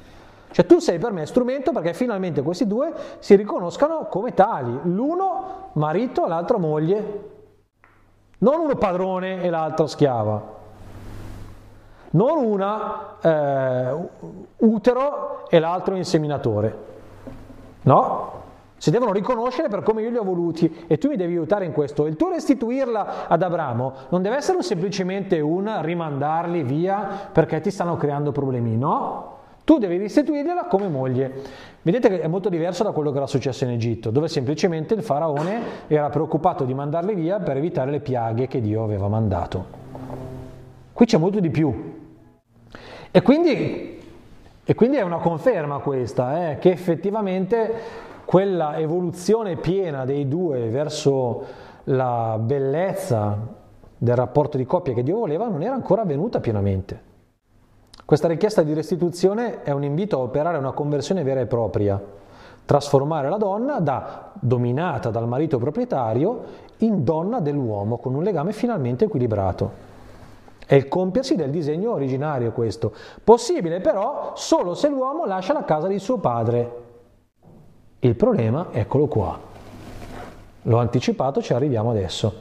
[0.59, 5.71] Cioè tu sei per me strumento perché finalmente questi due si riconoscano come tali, l'uno
[5.75, 7.29] marito e l'altro moglie,
[8.38, 10.57] non uno padrone e l'altro schiava
[12.11, 13.97] non una eh,
[14.57, 16.77] utero e l'altro inseminatore.
[17.83, 18.33] No,
[18.79, 21.73] si devono riconoscere per come io li ho voluti e tu mi devi aiutare in
[21.73, 22.05] questo.
[22.07, 27.97] Il tuo restituirla ad Abramo non deve essere semplicemente un rimandarli via perché ti stanno
[27.97, 29.37] creando problemi, no?
[29.68, 31.31] Tu devi restituirgliela come moglie.
[31.83, 35.02] Vedete che è molto diverso da quello che era successo in Egitto, dove semplicemente il
[35.02, 39.66] faraone era preoccupato di mandarli via per evitare le piaghe che Dio aveva mandato.
[40.90, 41.96] Qui c'è molto di più.
[43.11, 44.00] E quindi,
[44.64, 47.70] e quindi è una conferma questa, eh, che effettivamente
[48.24, 51.44] quella evoluzione piena dei due verso
[51.85, 53.37] la bellezza
[53.98, 57.08] del rapporto di coppia che Dio voleva non era ancora avvenuta pienamente.
[58.09, 62.03] Questa richiesta di restituzione è un invito a operare una conversione vera e propria,
[62.64, 66.42] trasformare la donna da dominata dal marito proprietario
[66.79, 69.73] in donna dell'uomo con un legame finalmente equilibrato.
[70.64, 72.94] È il compiersi del disegno originario questo.
[73.23, 76.73] Possibile però solo se l'uomo lascia la casa di suo padre.
[77.99, 79.38] Il problema, eccolo qua.
[80.62, 82.33] L'ho anticipato, ci arriviamo adesso.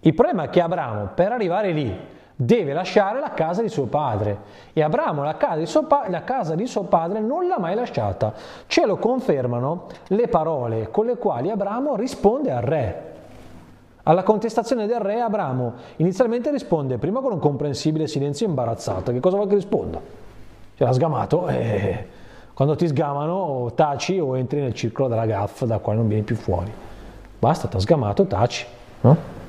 [0.00, 4.38] Il problema è che Abramo, per arrivare lì, deve lasciare la casa di suo padre.
[4.72, 8.32] E Abramo la casa, di suo, pa- casa di suo padre non l'ha mai lasciata.
[8.66, 13.08] Ce lo confermano le parole con le quali Abramo risponde al re.
[14.04, 19.12] Alla contestazione del re Abramo inizialmente risponde prima con un comprensibile silenzio imbarazzato.
[19.12, 20.00] Che cosa vuoi che risponda?
[20.74, 22.08] Ce l'ha sgamato e
[22.54, 26.22] quando ti sgamano o taci o entri nel circolo della gaffa da quale non vieni
[26.22, 26.72] più fuori.
[27.38, 28.66] Basta, ti ha sgamato, taci.
[29.02, 29.39] No?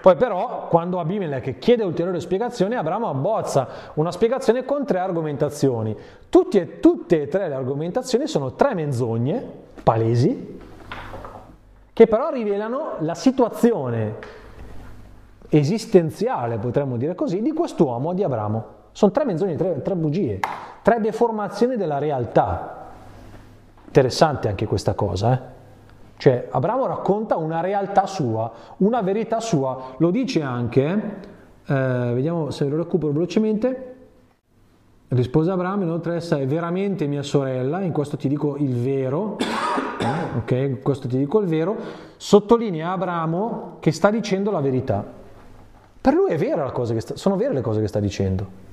[0.00, 5.96] Poi però, quando Abimelech chiede ulteriori spiegazioni, Abramo abbozza una spiegazione con tre argomentazioni.
[6.28, 9.44] Tutte, tutte e tre le argomentazioni sono tre menzogne
[9.82, 10.58] palesi,
[11.92, 14.14] che però rivelano la situazione
[15.48, 18.74] esistenziale, potremmo dire così, di quest'uomo, di Abramo.
[18.92, 20.40] Sono tre menzogne, tre, tre bugie,
[20.82, 22.84] tre deformazioni della realtà.
[23.86, 25.55] Interessante anche questa cosa, eh?
[26.16, 30.84] Cioè Abramo racconta una realtà sua, una verità sua, lo dice anche,
[31.66, 33.94] eh, vediamo se lo recupero velocemente,
[35.08, 39.36] rispose Abramo, inoltre essa è veramente mia sorella, in questo ti dico il vero,
[40.38, 41.76] ok, in questo ti dico il vero,
[42.16, 45.04] sottolinea Abramo che sta dicendo la verità.
[46.00, 48.64] Per lui è vera la cosa che sta, sono vere le cose che sta dicendo.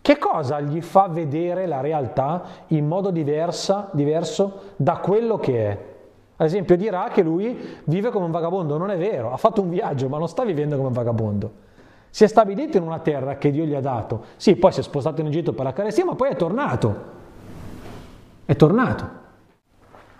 [0.00, 5.94] Che cosa gli fa vedere la realtà in modo diversa, diverso da quello che è?
[6.36, 9.70] Ad esempio dirà che lui vive come un vagabondo, non è vero, ha fatto un
[9.70, 11.64] viaggio ma non sta vivendo come un vagabondo.
[12.10, 14.24] Si è stabilito in una terra che Dio gli ha dato.
[14.36, 16.94] Sì, poi si è spostato in Egitto per la carestia, ma poi è tornato.
[18.44, 19.24] È tornato.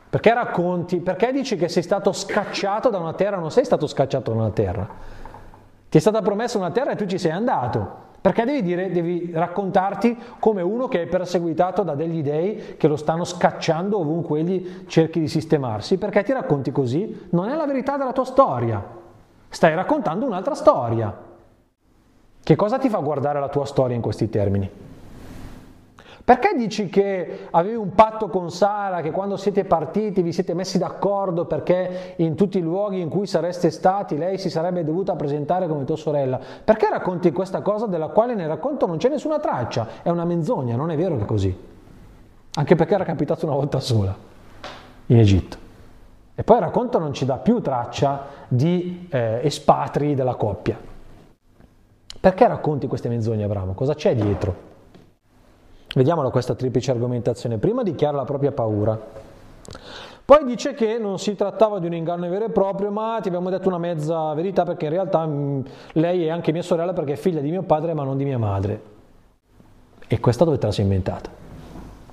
[0.09, 1.01] Perché racconti?
[1.01, 3.37] Perché dici che sei stato scacciato da una terra?
[3.39, 4.89] Non sei stato scacciato da una terra.
[5.89, 8.05] Ti è stata promessa una terra e tu ci sei andato.
[8.27, 12.97] Perché devi, dire, devi raccontarti come uno che è perseguitato da degli dei che lo
[12.97, 15.97] stanno scacciando ovunque egli cerchi di sistemarsi?
[15.97, 17.29] Perché ti racconti così?
[17.31, 18.85] Non è la verità della tua storia.
[19.49, 21.17] Stai raccontando un'altra storia.
[22.43, 24.69] Che cosa ti fa guardare la tua storia in questi termini?
[26.27, 30.77] Perché dici che avevi un patto con Sara, che quando siete partiti vi siete messi
[30.77, 35.69] d'accordo perché in tutti i luoghi in cui sareste stati lei si sarebbe dovuta presentare
[35.69, 36.41] come tua sorella?
[36.65, 40.03] Perché racconti questa cosa della quale nel racconto non c'è nessuna traccia?
[40.03, 41.57] È una menzogna, non è vero che è così.
[42.55, 44.13] Anche perché era capitato una volta sola
[45.07, 45.57] in Egitto.
[46.35, 50.77] E poi il racconto non ci dà più traccia di eh, espatri della coppia.
[52.19, 53.75] Perché racconti queste menzogne, Abramo?
[53.75, 54.66] Cosa c'è dietro?
[55.97, 57.57] Vediamola questa triplice argomentazione.
[57.57, 59.01] Prima dichiara la propria paura.
[60.27, 63.49] Poi dice che non si trattava di un inganno vero e proprio, ma ti abbiamo
[63.49, 67.17] detto una mezza verità perché in realtà mh, lei è anche mia sorella perché è
[67.17, 68.81] figlia di mio padre ma non di mia madre.
[70.07, 71.31] E questa dove te la sei inventata?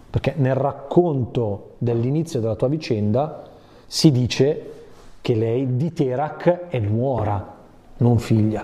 [0.10, 3.44] Perché nel racconto dell'inizio della tua vicenda
[3.86, 4.72] si dice
[5.20, 7.54] che lei di Terak è nuora,
[7.98, 8.64] non figlia.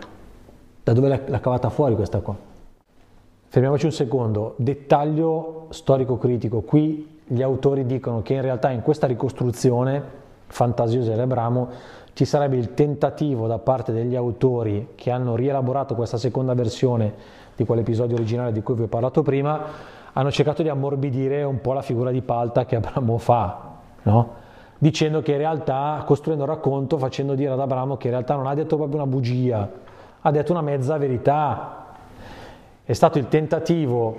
[0.81, 2.47] Da dove l'ha cavata fuori questa qua?
[3.51, 6.61] Fermiamoci un secondo, dettaglio storico-critico.
[6.61, 10.03] Qui gli autori dicono che in realtà in questa ricostruzione
[10.45, 11.67] fantasiosa di Abramo
[12.13, 17.11] ci sarebbe il tentativo da parte degli autori che hanno rielaborato questa seconda versione
[17.55, 19.59] di quell'episodio originale di cui vi ho parlato prima,
[20.13, 24.33] hanno cercato di ammorbidire un po' la figura di Palta che Abramo fa, no?
[24.77, 28.45] dicendo che in realtà, costruendo il racconto, facendo dire ad Abramo che in realtà non
[28.45, 29.67] ha detto proprio una bugia,
[30.21, 31.79] ha detto una mezza verità,
[32.89, 34.15] è stato il tentativo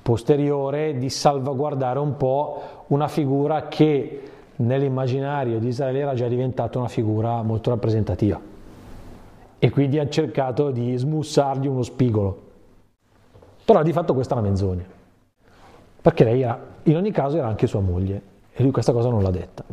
[0.00, 6.86] posteriore di salvaguardare un po' una figura che nell'immaginario di Israele era già diventata una
[6.86, 8.40] figura molto rappresentativa
[9.58, 12.40] e quindi ha cercato di smussargli uno spigolo.
[13.64, 14.84] Però di fatto questa è una menzogna,
[16.00, 18.22] perché lei era, in ogni caso era anche sua moglie
[18.52, 19.64] e lui questa cosa non l'ha detta.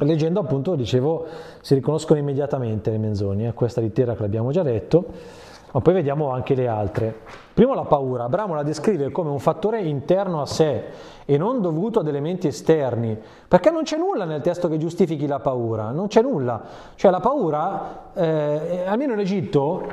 [0.00, 1.24] Leggendo appunto, dicevo,
[1.62, 5.44] si riconoscono immediatamente le menzogne, questa di che l'abbiamo già detto,
[5.76, 7.14] ma poi vediamo anche le altre.
[7.52, 10.84] Primo la paura, Abramo la descrive come un fattore interno a sé
[11.26, 13.14] e non dovuto ad elementi esterni,
[13.46, 16.62] perché non c'è nulla nel testo che giustifichi la paura, non c'è nulla.
[16.94, 19.86] Cioè la paura, eh, almeno in Egitto,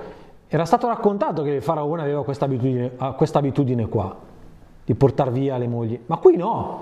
[0.48, 4.16] era stato raccontato che il faraone aveva questa abitudine, abitudine qua,
[4.86, 6.82] di portare via le mogli, ma qui no,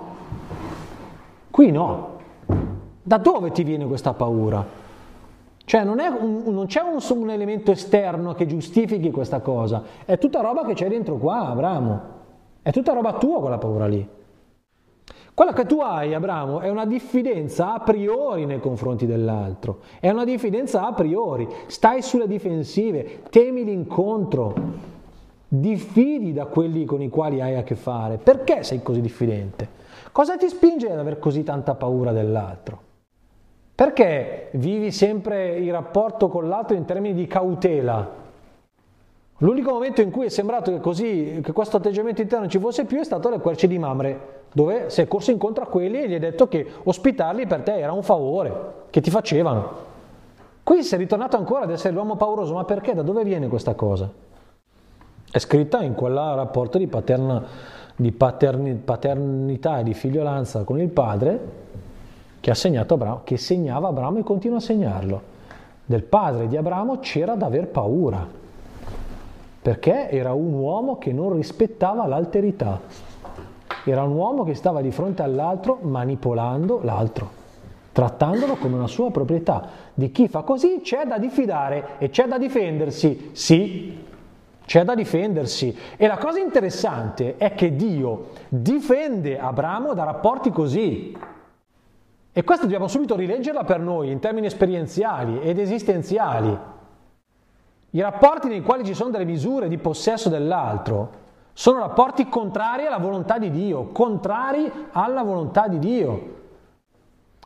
[1.50, 2.10] qui no.
[3.02, 4.81] Da dove ti viene questa paura?
[5.72, 10.42] Cioè non, un, non c'è un, un, elemento esterno che giustifichi questa cosa, è tutta
[10.42, 12.00] roba che c'è dentro qua, Abramo.
[12.60, 14.06] È tutta roba tua quella paura lì.
[15.32, 20.26] Quella che tu hai, Abramo, è una diffidenza a priori nei confronti dell'altro, è una
[20.26, 24.54] diffidenza a priori, stai sulle difensive, temi l'incontro,
[25.48, 28.18] diffidi da quelli con i quali hai a che fare.
[28.18, 29.66] Perché sei così diffidente?
[30.12, 32.90] Cosa ti spinge ad avere così tanta paura dell'altro?
[33.82, 38.08] Perché vivi sempre il rapporto con l'altro in termini di cautela?
[39.38, 43.00] L'unico momento in cui è sembrato che, così, che questo atteggiamento interno ci fosse più
[43.00, 46.14] è stato alle querce di Mamre, dove si è corso incontro a quelli e gli
[46.14, 48.52] ha detto che ospitarli per te era un favore
[48.90, 49.70] che ti facevano.
[50.62, 52.94] Qui è ritornato ancora ad essere l'uomo pauroso, ma perché?
[52.94, 54.08] Da dove viene questa cosa?
[55.28, 57.44] È scritta in quel rapporto di, paterna,
[57.96, 61.61] di paterni, paternità e di figliolanza con il padre
[62.42, 65.22] che, ha segnato Abramo, che segnava Abramo e continua a segnarlo.
[65.86, 68.26] Del padre di Abramo c'era da aver paura,
[69.62, 72.80] perché era un uomo che non rispettava l'alterità,
[73.84, 77.40] era un uomo che stava di fronte all'altro manipolando l'altro
[77.92, 79.68] trattandolo come una sua proprietà.
[79.94, 83.98] Di chi fa così c'è da diffidare e c'è da difendersi, sì,
[84.64, 85.76] c'è da difendersi.
[85.96, 91.14] E la cosa interessante è che Dio difende Abramo da rapporti così.
[92.34, 96.56] E questo dobbiamo subito rileggerla per noi in termini esperienziali ed esistenziali.
[97.90, 101.20] I rapporti nei quali ci sono delle misure di possesso dell'altro
[101.52, 106.40] sono rapporti contrari alla volontà di Dio, contrari alla volontà di Dio.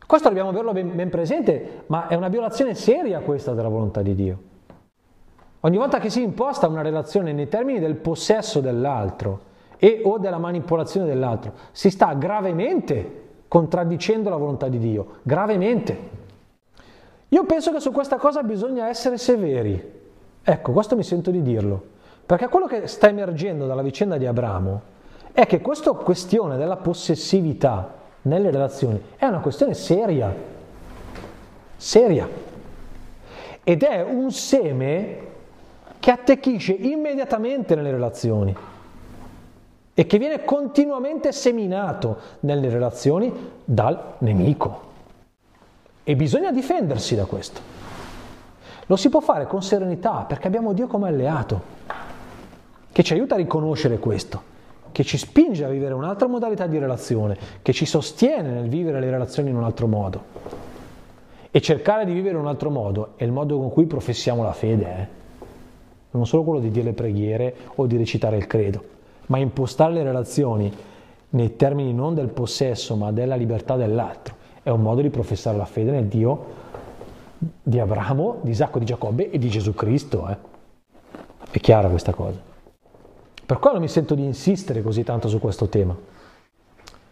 [0.06, 4.14] Questo dobbiamo averlo ben, ben presente, ma è una violazione seria questa della volontà di
[4.14, 4.38] Dio.
[5.60, 9.40] Ogni volta che si imposta una relazione nei termini del possesso dell'altro
[9.78, 16.24] e o della manipolazione dell'altro, si sta gravemente contraddicendo la volontà di Dio, gravemente.
[17.28, 19.94] Io penso che su questa cosa bisogna essere severi.
[20.42, 21.82] Ecco, questo mi sento di dirlo,
[22.24, 24.94] perché quello che sta emergendo dalla vicenda di Abramo
[25.32, 30.34] è che questa questione della possessività nelle relazioni è una questione seria,
[31.76, 32.28] seria.
[33.62, 35.18] Ed è un seme
[35.98, 38.56] che attecchisce immediatamente nelle relazioni
[39.98, 43.32] e che viene continuamente seminato nelle relazioni
[43.64, 44.82] dal nemico.
[46.04, 47.62] E bisogna difendersi da questo.
[48.88, 51.62] Lo si può fare con serenità perché abbiamo Dio come alleato,
[52.92, 54.54] che ci aiuta a riconoscere questo
[54.92, 59.10] che ci spinge a vivere un'altra modalità di relazione, che ci sostiene nel vivere le
[59.10, 60.22] relazioni in un altro modo.
[61.50, 64.54] E cercare di vivere in un altro modo è il modo con cui professiamo la
[64.54, 65.06] fede, eh?
[66.12, 68.95] non solo quello di dire le preghiere o di recitare il credo,
[69.26, 70.72] ma impostare le relazioni
[71.30, 74.34] nei termini non del possesso ma della libertà dell'altro.
[74.62, 76.64] È un modo di professare la fede nel Dio
[77.62, 80.28] di Abramo, di Isacco, di Giacobbe e di Gesù Cristo.
[80.28, 80.36] Eh?
[81.50, 82.40] È chiara questa cosa.
[83.44, 85.96] Per quello mi sento di insistere così tanto su questo tema.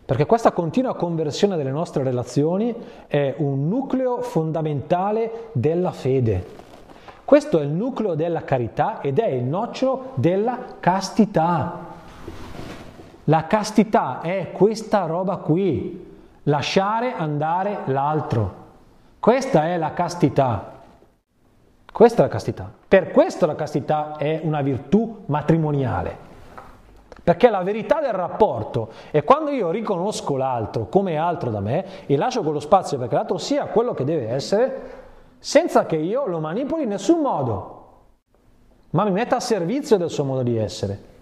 [0.07, 2.75] Perché questa continua conversione delle nostre relazioni
[3.07, 6.45] è un nucleo fondamentale della fede.
[7.25, 11.94] Questo è il nucleo della carità ed è il nocciolo della castità.
[13.25, 16.13] La castità è questa roba qui,
[16.43, 18.63] lasciare andare l'altro.
[19.19, 20.73] Questa è la castità.
[21.91, 22.71] Questa è la castità.
[22.87, 26.33] Per questo la castità è una virtù matrimoniale.
[27.23, 32.19] Perché la verità del rapporto è quando io riconosco l'altro come altro da me e
[32.19, 34.83] lascio quello spazio perché l'altro sia quello che deve essere,
[35.39, 37.87] senza che io lo manipoli in nessun modo,
[38.91, 41.13] ma mi metta a servizio del suo modo di essere.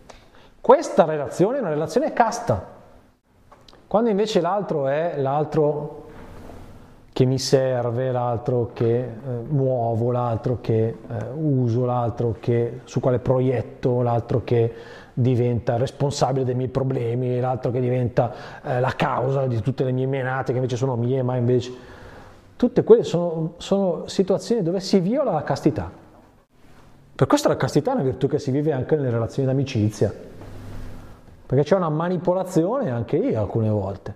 [0.62, 2.64] Questa relazione è una relazione casta.
[3.88, 6.04] Quando invece l'altro è l'altro
[7.12, 9.10] che mi serve, l'altro che eh,
[9.48, 10.96] muovo, l'altro che eh,
[11.34, 14.72] uso, l'altro che, su quale proietto, l'altro che
[15.12, 18.32] diventa responsabile dei miei problemi, l'altro che diventa
[18.62, 21.72] eh, la causa di tutte le mie menate che invece sono mie, ma invece...
[22.54, 25.90] Tutte quelle sono, sono situazioni dove si viola la castità.
[27.16, 30.30] Per questo la castità è una virtù che si vive anche nelle relazioni d'amicizia,
[31.52, 34.14] perché c'è una manipolazione anche io alcune volte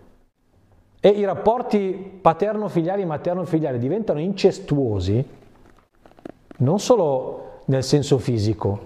[1.00, 5.22] e i rapporti paterno-filiali e materno-filiali diventano incestuosi,
[6.56, 8.80] non solo nel senso fisico,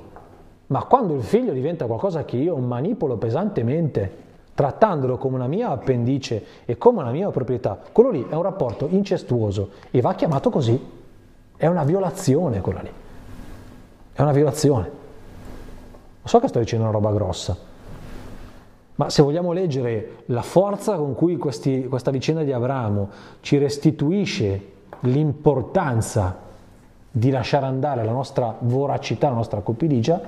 [0.67, 4.13] ma quando il figlio diventa qualcosa che io manipolo pesantemente,
[4.53, 8.89] trattandolo come una mia appendice e come una mia proprietà, quello lì è un rapporto
[8.91, 10.99] incestuoso e va chiamato così.
[11.57, 12.91] È una violazione quella lì.
[14.13, 14.91] È una violazione.
[16.25, 17.69] So che sto dicendo una roba grossa,
[19.01, 23.09] ma se vogliamo leggere la forza con cui questi, questa vicenda di Abramo
[23.41, 26.37] ci restituisce l'importanza
[27.11, 30.21] di lasciare andare la nostra voracità, la nostra cupidigia,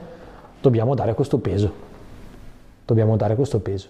[0.59, 1.71] dobbiamo dare questo peso.
[2.87, 3.89] Dobbiamo dare questo peso.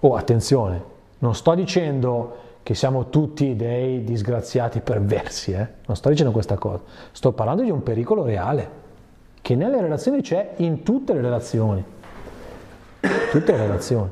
[0.00, 0.82] Oh, attenzione,
[1.18, 5.68] non sto dicendo che siamo tutti dei disgraziati perversi, eh?
[5.86, 8.68] non sto dicendo questa cosa, sto parlando di un pericolo reale,
[9.40, 11.84] che nelle relazioni c'è in tutte le relazioni
[13.00, 14.10] tutte le relazioni.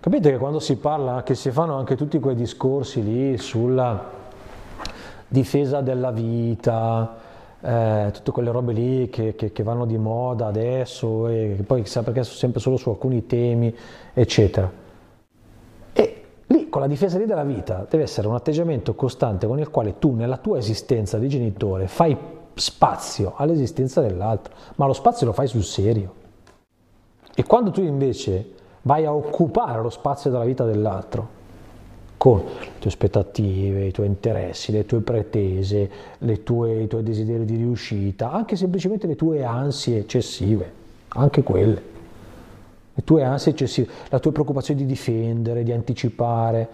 [0.00, 4.14] Capite che quando si parla, che si fanno anche tutti quei discorsi lì sulla
[5.26, 7.16] difesa della vita,
[7.60, 12.02] eh, tutte quelle robe lì che, che, che, vanno di moda adesso e poi chissà
[12.04, 13.74] perché sono sempre solo su alcuni temi,
[14.14, 14.70] eccetera.
[15.92, 19.70] E lì, con la difesa lì della vita, deve essere un atteggiamento costante con il
[19.70, 22.16] quale tu, nella tua esistenza di genitore, fai
[22.54, 26.15] spazio all'esistenza dell'altro, ma lo spazio lo fai sul serio.
[27.38, 31.28] E quando tu invece vai a occupare lo spazio della vita dell'altro,
[32.16, 37.44] con le tue aspettative, i tuoi interessi, le tue pretese, le tue, i tuoi desideri
[37.44, 40.72] di riuscita, anche semplicemente le tue ansie eccessive,
[41.08, 41.82] anche quelle,
[42.94, 46.66] le tue ansie eccessive, la tua preoccupazione di difendere, di anticipare.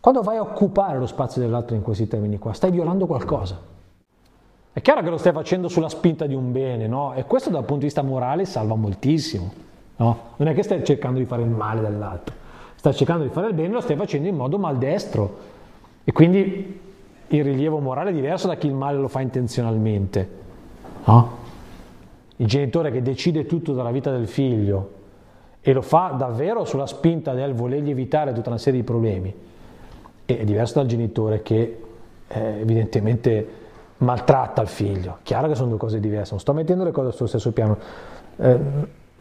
[0.00, 3.58] Quando vai a occupare lo spazio dell'altro in questi termini qua, stai violando qualcosa.
[4.70, 7.14] È chiaro che lo stai facendo sulla spinta di un bene, no?
[7.14, 9.72] E questo dal punto di vista morale salva moltissimo.
[9.96, 10.18] No?
[10.36, 12.34] Non è che stai cercando di fare il male dall'altro,
[12.74, 15.52] stai cercando di fare il bene, lo stai facendo in modo maldestro.
[16.04, 16.80] E quindi
[17.28, 20.28] il rilievo morale è diverso da chi il male lo fa intenzionalmente.
[21.04, 21.42] No?
[22.36, 25.02] Il genitore che decide tutto dalla vita del figlio
[25.60, 29.34] e lo fa davvero sulla spinta del volergli evitare tutta una serie di problemi,
[30.26, 31.80] è diverso dal genitore che
[32.26, 33.48] eh, evidentemente
[33.98, 35.18] maltratta il figlio.
[35.22, 37.78] Chiaro che sono due cose diverse, non sto mettendo le cose sullo stesso piano.
[38.36, 38.58] Eh,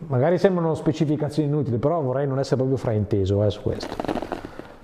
[0.08, 3.96] magari sembrano specificazioni inutili, però vorrei non essere proprio frainteso eh, su questo.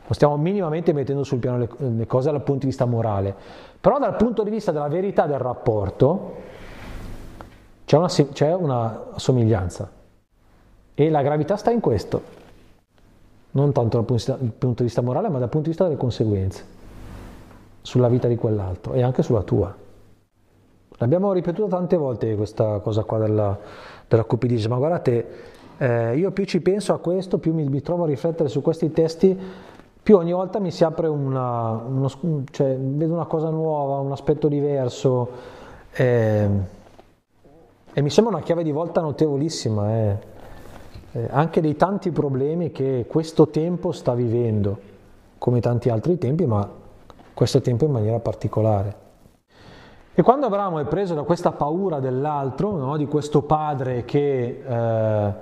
[0.08, 3.36] Lo stiamo minimamente mettendo sul piano le, le cose dal punto di vista morale,
[3.80, 6.36] però dal punto di vista della verità del rapporto
[7.86, 9.90] c'è una, c'è una somiglianza
[10.96, 12.22] e la gravità sta in questo,
[13.52, 15.98] non tanto dal punto, dal punto di vista morale, ma dal punto di vista delle
[15.98, 16.78] conseguenze
[17.82, 19.74] sulla vita di quell'altro e anche sulla tua.
[20.98, 23.58] L'abbiamo ripetuto tante volte questa cosa qua della,
[24.10, 25.28] della cupidismo, ma guardate,
[25.78, 28.92] eh, io più ci penso a questo, più mi, mi, trovo a riflettere su questi
[28.92, 29.38] testi,
[30.02, 32.10] più ogni volta mi si apre una, uno,
[32.52, 35.30] cioè, vedo una cosa nuova, un aspetto diverso
[35.94, 36.50] eh,
[37.94, 40.18] e mi sembra una chiave di volta notevolissima, eh,
[41.12, 44.80] eh, anche dei tanti problemi che questo tempo sta vivendo,
[45.38, 46.68] come tanti altri tempi, ma
[47.34, 49.09] questo tempo in maniera particolare.
[50.20, 55.34] E quando Abramo è preso da questa paura dell'altro, no, di questo padre che eh,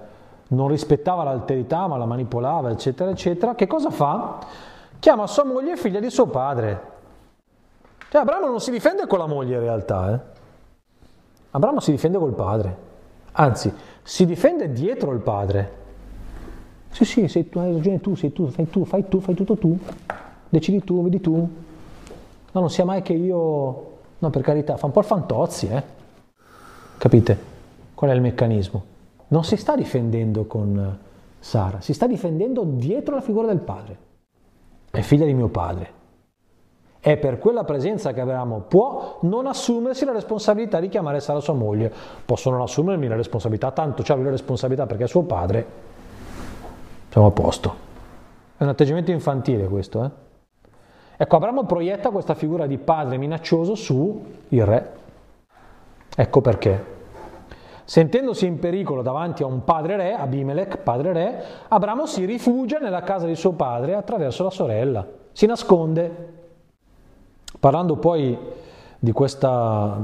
[0.49, 4.37] non rispettava l'alterità ma la manipolava, eccetera, eccetera, che cosa fa?
[4.99, 6.81] Chiama sua moglie figlia di suo padre.
[8.07, 10.19] Cioè Abramo non si difende con la moglie in realtà, eh?
[11.49, 12.77] Abramo si difende col padre,
[13.31, 13.73] anzi
[14.03, 15.71] si difende dietro il padre.
[16.89, 19.57] Sì, sì, sei tu, hai ragione tu, sei tu, fai tu, fai tu, fai tutto
[19.57, 19.75] tu,
[20.49, 21.33] decidi tu, vedi tu.
[21.35, 25.83] No, non sia mai che io No, per carità, fa un po' il fantozzi, eh?
[26.97, 27.37] Capite?
[27.93, 28.83] Qual è il meccanismo?
[29.27, 30.97] Non si sta difendendo con
[31.39, 33.97] Sara, si sta difendendo dietro la figura del padre.
[34.89, 35.95] È figlia di mio padre.
[36.99, 41.53] È per quella presenza che Abramo può non assumersi la responsabilità di chiamare Sara sua
[41.53, 41.93] moglie.
[42.25, 45.65] Posso non assumermi la responsabilità, tanto c'ha lui la responsabilità perché è suo padre.
[47.09, 47.75] Siamo a posto.
[48.57, 50.09] È un atteggiamento infantile questo, eh?
[51.19, 54.91] Ecco, Abramo proietta questa figura di padre minaccioso su il re.
[56.15, 56.95] Ecco perché.
[57.83, 63.01] Sentendosi in pericolo davanti a un padre re, Abimelech, padre re, Abramo si rifugia nella
[63.01, 66.33] casa di suo padre attraverso la sorella, si nasconde.
[67.59, 68.37] Parlando poi
[68.99, 69.97] di questa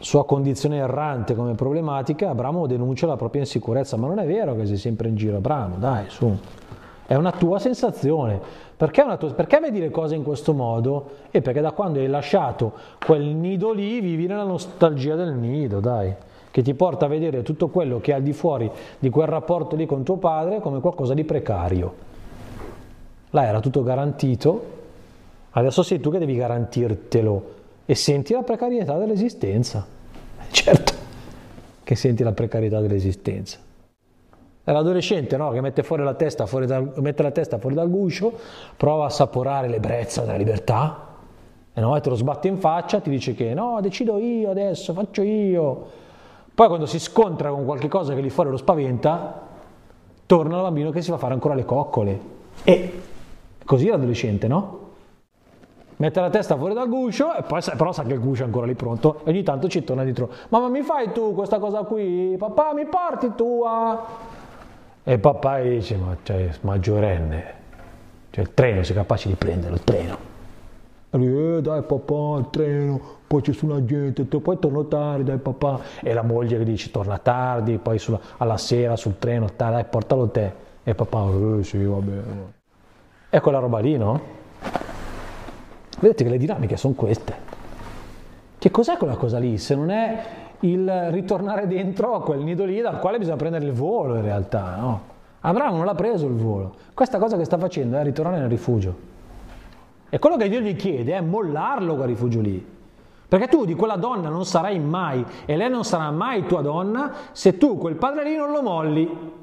[0.00, 4.66] sua condizione errante come problematica, Abramo denuncia la propria insicurezza, ma non è vero che
[4.66, 6.36] sei sempre in giro, Abramo, dai, su.
[7.06, 8.40] È una tua sensazione.
[8.82, 11.10] Perché, tua, perché vedi le cose in questo modo?
[11.30, 12.72] E perché da quando hai lasciato
[13.06, 16.12] quel nido lì vivi nella nostalgia del nido, dai,
[16.50, 18.68] che ti porta a vedere tutto quello che è al di fuori
[18.98, 21.94] di quel rapporto lì con tuo padre come qualcosa di precario.
[23.30, 24.64] Là era tutto garantito,
[25.50, 27.44] adesso sei tu che devi garantirtelo
[27.86, 29.86] e senti la precarietà dell'esistenza.
[30.50, 30.92] Certo
[31.84, 33.58] che senti la precarietà dell'esistenza.
[34.72, 35.50] L'adolescente no?
[35.50, 38.32] che mette, la testa fuori dal, mette la testa fuori dal guscio,
[38.76, 41.08] prova a assaporare l'ebbrezza della libertà,
[41.74, 41.98] e, no?
[42.00, 45.86] te lo sbatte in faccia, ti dice che no, decido io adesso, faccio io.
[46.54, 49.40] Poi quando si scontra con qualche cosa che lì fuori lo spaventa,
[50.26, 52.20] torna al bambino che si fa fare ancora le coccole.
[52.64, 53.02] E
[53.64, 54.80] così l'adolescente, no?
[55.96, 58.66] Mette la testa fuori dal guscio e poi però sa che il guscio è ancora
[58.66, 60.30] lì pronto e ogni tanto ci torna dietro.
[60.48, 62.34] Mamma mi fai tu questa cosa qui?
[62.36, 64.04] Papà mi porti tu a...
[65.04, 67.54] E papà dice, ma cioè, maggiorenne,
[68.30, 70.16] cioè il treno, sei capace di prendere il treno.
[71.10, 75.24] E lui, eh, dai papà, il treno, poi c'è su una gente, poi torno tardi,
[75.24, 75.80] dai papà.
[76.00, 80.28] E la moglie che dice, torna tardi, poi sulla, alla sera sul treno, dai, portalo
[80.28, 80.52] te.
[80.84, 81.26] E papà,
[81.58, 82.52] eh sì, va bene.
[83.28, 84.20] È quella roba lì, no?
[85.98, 87.34] Vedete che le dinamiche sono queste.
[88.58, 89.58] Che cos'è quella cosa lì?
[89.58, 90.24] Se non è
[90.62, 94.76] il ritornare dentro a quel nido lì dal quale bisogna prendere il volo in realtà,
[94.76, 95.10] no?
[95.40, 96.74] Abramo non l'ha preso il volo.
[96.94, 99.10] Questa cosa che sta facendo è ritornare nel rifugio.
[100.08, 102.64] E quello che Dio gli chiede è mollarlo quel rifugio lì.
[103.26, 107.12] Perché tu di quella donna non sarai mai e lei non sarà mai tua donna
[107.32, 109.40] se tu quel padre lì non lo molli.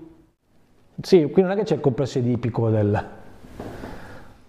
[1.01, 3.07] Sì, qui non è che c'è il complesso edipico del,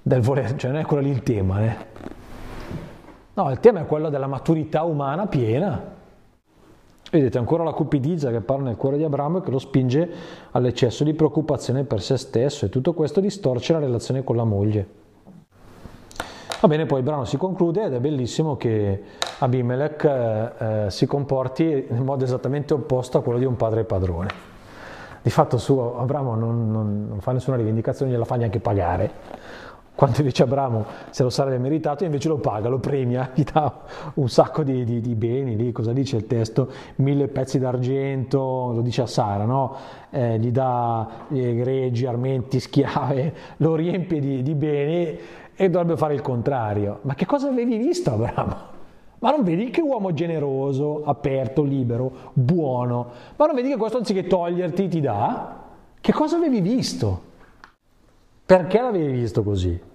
[0.03, 1.65] del voler, cioè non è quello lì il tema.
[1.65, 1.77] Eh.
[3.35, 5.99] No, il tema è quello della maturità umana piena.
[7.11, 10.09] Vedete ancora la cupidigia che parla nel cuore di Abramo e che lo spinge
[10.53, 14.87] all'eccesso di preoccupazione per se stesso e tutto questo distorce la relazione con la moglie.
[16.61, 19.03] Va bene, poi il brano si conclude ed è bellissimo che
[19.41, 24.29] Abimelech eh, eh, si comporti in modo esattamente opposto a quello di un padre padrone.
[25.23, 29.11] Di fatto su Abramo non, non, non fa nessuna rivendicazione, gliela fa neanche pagare
[30.01, 33.83] quando invece Abramo se lo sarebbe meritato, invece lo paga, lo premia, gli dà
[34.15, 36.71] un sacco di, di, di beni, lì cosa dice il testo?
[36.97, 39.77] Mille pezzi d'argento, lo dice a Sara, no?
[40.09, 45.19] eh, gli dà greggi, armenti, schiave, lo riempie di, di beni
[45.55, 47.01] e dovrebbe fare il contrario.
[47.03, 48.57] Ma che cosa avevi visto Abramo?
[49.19, 53.07] Ma non vedi che uomo generoso, aperto, libero, buono?
[53.37, 55.59] Ma non vedi che questo anziché toglierti ti dà?
[56.01, 57.21] Che cosa avevi visto?
[58.47, 59.89] Perché l'avevi visto così?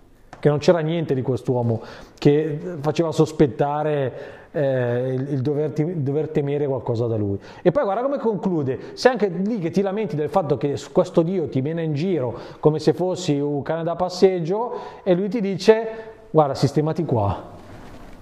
[0.46, 1.82] Che non c'era niente di quest'uomo
[2.20, 4.14] che faceva sospettare
[4.52, 7.40] eh, il, il, dover, dover, temere qualcosa da lui.
[7.64, 11.24] E poi guarda come conclude, sei anche lì che ti lamenti del fatto che questo
[11.24, 15.42] Dio ti viene in giro come se fossi un cane da passeggio e lui ti
[15.42, 15.88] dice
[16.30, 17.42] guarda sistemati qua,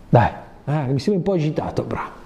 [0.08, 0.32] dai,
[0.64, 2.22] eh, mi sembra un po' agitato, bravo.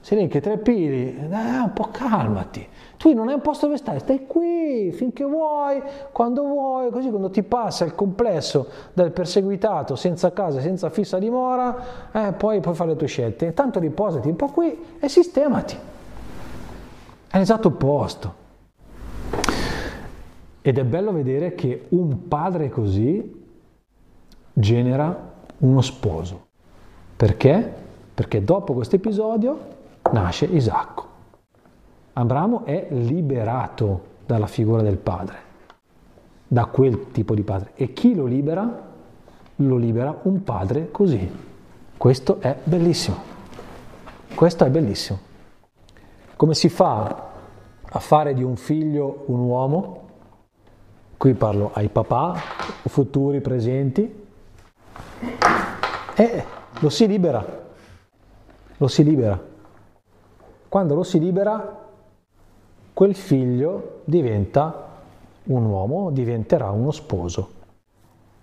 [0.00, 2.66] Sei lì che trepili, eh, un po' calmati.
[3.02, 5.82] Tu non hai un posto dove stare, stai qui finché vuoi,
[6.12, 12.10] quando vuoi, così quando ti passa il complesso del perseguitato senza casa, senza fissa dimora,
[12.12, 13.46] eh, poi puoi fare le tue scelte.
[13.46, 15.76] Intanto riposati un po' qui e sistemati.
[17.26, 18.34] È l'esatto opposto.
[20.62, 23.44] Ed è bello vedere che un padre così
[24.52, 26.46] genera uno sposo.
[27.16, 27.68] Perché?
[28.14, 29.58] Perché dopo questo episodio
[30.12, 31.11] nasce Isacco.
[32.14, 35.36] Abramo è liberato dalla figura del padre,
[36.46, 37.72] da quel tipo di padre.
[37.74, 38.90] E chi lo libera?
[39.56, 41.30] Lo libera un padre così.
[41.96, 43.16] Questo è bellissimo.
[44.34, 45.18] Questo è bellissimo.
[46.36, 47.30] Come si fa
[47.82, 50.00] a fare di un figlio un uomo?
[51.16, 52.34] Qui parlo ai papà,
[52.88, 54.26] futuri, presenti.
[56.14, 56.44] E
[56.78, 57.42] lo si libera.
[58.76, 59.40] Lo si libera.
[60.68, 61.80] Quando lo si libera
[62.94, 64.90] quel figlio diventa
[65.44, 67.60] un uomo, diventerà uno sposo.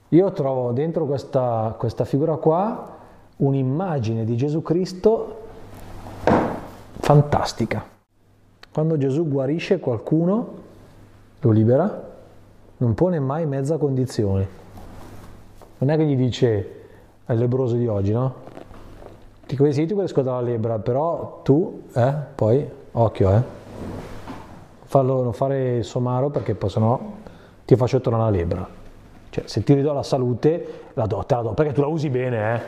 [0.10, 2.98] Io trovo dentro questa, questa figura qua
[3.38, 5.42] un'immagine di Gesù Cristo
[7.00, 7.86] fantastica.
[8.72, 10.48] Quando Gesù guarisce qualcuno,
[11.40, 12.08] lo libera,
[12.78, 14.48] non pone mai mezza condizione.
[15.78, 16.76] Non è che gli dice
[17.26, 18.48] al lebroso di oggi, no?
[19.46, 23.58] Ti sì, ti riesco dalla lebbra, però tu, eh, poi, occhio, eh
[24.90, 27.00] farlo, non fare somaro perché poi sennò
[27.64, 28.68] ti faccio tornare la lebbra.
[29.30, 32.10] Cioè, se ti ridò la salute, la do, te la do, perché tu la usi
[32.10, 32.62] bene, eh.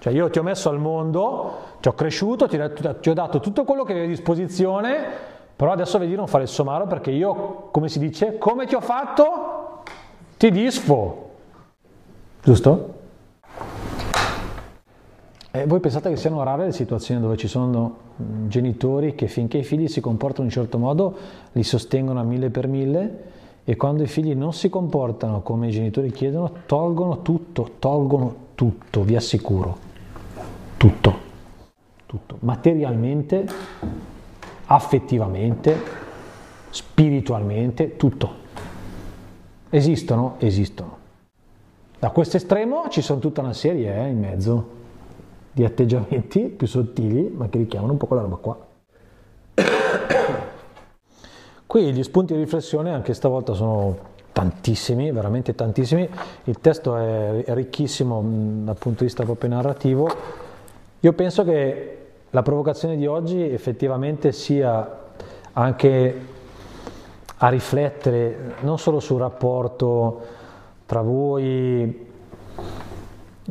[0.00, 2.60] Cioè, io ti ho messo al mondo, ti ho cresciuto, ti,
[3.00, 5.04] ti ho dato tutto quello che avevi a disposizione,
[5.54, 8.80] però adesso vedi non fare il somaro perché io, come si dice, come ti ho
[8.80, 9.82] fatto,
[10.36, 11.30] ti disfo.
[12.42, 12.94] Giusto?
[15.54, 19.58] E voi pensate che siano rare le situazioni dove ci sono mm, genitori che finché
[19.58, 21.14] i figli si comportano in un certo modo
[21.52, 23.24] li sostengono a mille per mille
[23.62, 29.02] e quando i figli non si comportano come i genitori chiedono tolgono tutto, tolgono tutto,
[29.02, 29.76] vi assicuro,
[30.78, 31.14] tutto,
[32.06, 33.46] tutto, materialmente,
[34.64, 35.76] affettivamente,
[36.70, 38.40] spiritualmente, tutto.
[39.68, 40.36] Esistono?
[40.38, 40.96] Esistono.
[41.98, 44.80] Da questo estremo ci sono tutta una serie eh, in mezzo
[45.52, 48.58] di atteggiamenti più sottili, ma che richiamano un po' quella roba qua.
[51.66, 56.08] Qui gli spunti di riflessione anche stavolta sono tantissimi, veramente tantissimi.
[56.44, 58.22] Il testo è ricchissimo
[58.64, 60.10] dal punto di vista proprio narrativo.
[61.00, 61.98] Io penso che
[62.30, 65.00] la provocazione di oggi effettivamente sia
[65.52, 66.26] anche
[67.36, 70.20] a riflettere non solo sul rapporto
[70.86, 72.10] tra voi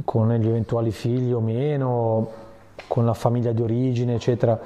[0.04, 2.30] con gli eventuali figli o meno,
[2.88, 4.60] con la famiglia di origine, eccetera,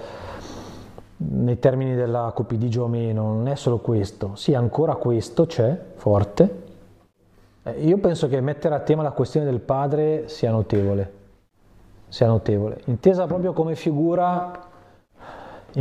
[1.18, 6.64] nei termini della copidigio o meno, non è solo questo, sì, ancora questo c'è, forte.
[7.64, 11.12] Eh, io penso che mettere a tema la questione del padre sia notevole,
[12.08, 14.74] sia notevole, intesa proprio come figura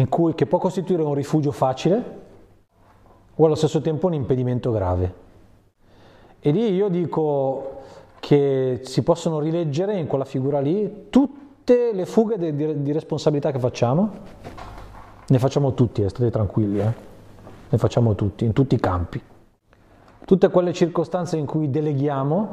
[0.08, 2.22] cui, che può costituire un rifugio facile
[3.36, 5.22] o allo stesso tempo un impedimento grave.
[6.40, 7.82] E lì io dico
[8.24, 13.52] che si possono rileggere in quella figura lì tutte le fughe di, di, di responsabilità
[13.52, 14.10] che facciamo,
[15.26, 16.92] ne facciamo tutti, eh, state tranquilli, eh?
[17.68, 19.20] ne facciamo tutti, in tutti i campi.
[20.24, 22.48] Tutte quelle circostanze in cui deleghiamo,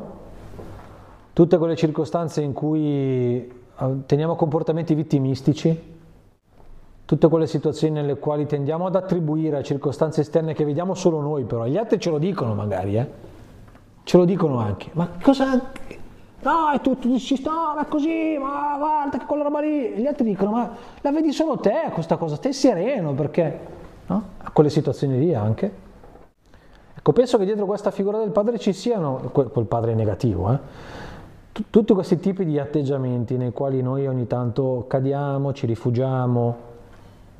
[1.31, 5.89] tutte quelle circostanze in cui eh, teniamo comportamenti vittimistici,
[7.05, 11.45] tutte quelle situazioni nelle quali tendiamo ad attribuire a circostanze esterne che vediamo solo noi,
[11.45, 13.30] però gli altri ce lo dicono magari, eh?
[14.03, 15.89] Ce lo dicono anche, ma cosa...
[16.43, 19.99] No, e tu, tu dici, no, ma così, ma guarda che quella roba lì, e
[19.99, 20.71] gli altri dicono, ma
[21.01, 23.59] la vedi solo te questa cosa, stai sereno, perché,
[24.07, 24.23] no?
[24.39, 25.71] A quelle situazioni lì anche.
[26.97, 30.59] Ecco, penso che dietro questa figura del padre ci siano, quel padre negativo, eh?
[31.69, 36.69] tutti questi tipi di atteggiamenti nei quali noi ogni tanto cadiamo, ci rifugiamo,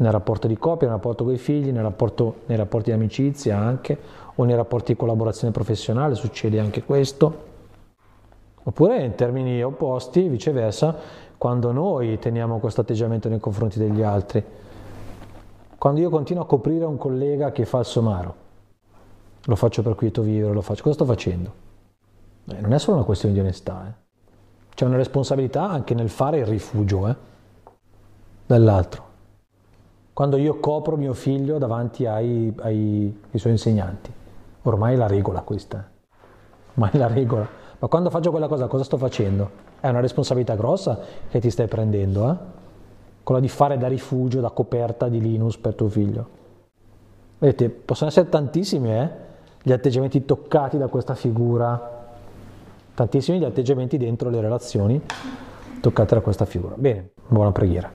[0.02, 3.58] nel rapporto di coppia, nel rapporto con i figli, nel rapporto, nei rapporti di amicizia
[3.58, 3.98] anche,
[4.36, 7.50] o nei rapporti di collaborazione professionale, succede anche questo.
[8.64, 10.96] Oppure in termini opposti, viceversa,
[11.38, 14.44] quando noi teniamo questo atteggiamento nei confronti degli altri.
[15.78, 18.36] Quando io continuo a coprire un collega che fa il somaro,
[19.46, 21.54] lo faccio per quieto vivere, lo faccio, cosa sto facendo?
[22.52, 23.94] Eh, non è solo una questione di onestà, eh.
[24.76, 27.16] c'è una responsabilità anche nel fare il rifugio eh,
[28.46, 29.10] dall'altro
[30.14, 34.12] quando io copro mio figlio davanti ai, ai, ai suoi insegnanti.
[34.64, 35.90] Ormai è la regola questa,
[36.74, 37.48] ormai è la regola.
[37.80, 39.50] Ma quando faccio quella cosa, cosa sto facendo?
[39.80, 41.00] È una responsabilità grossa
[41.30, 42.36] che ti stai prendendo, eh?
[43.24, 46.28] Quella di fare da rifugio, da coperta di Linus per tuo figlio.
[47.40, 49.10] Vedete, possono essere tantissimi, eh?
[49.64, 52.10] Gli atteggiamenti toccati da questa figura,
[52.94, 55.02] tantissimi gli atteggiamenti dentro le relazioni
[55.82, 56.76] toccate da questa figura.
[56.78, 57.90] Bene, buona preghiera.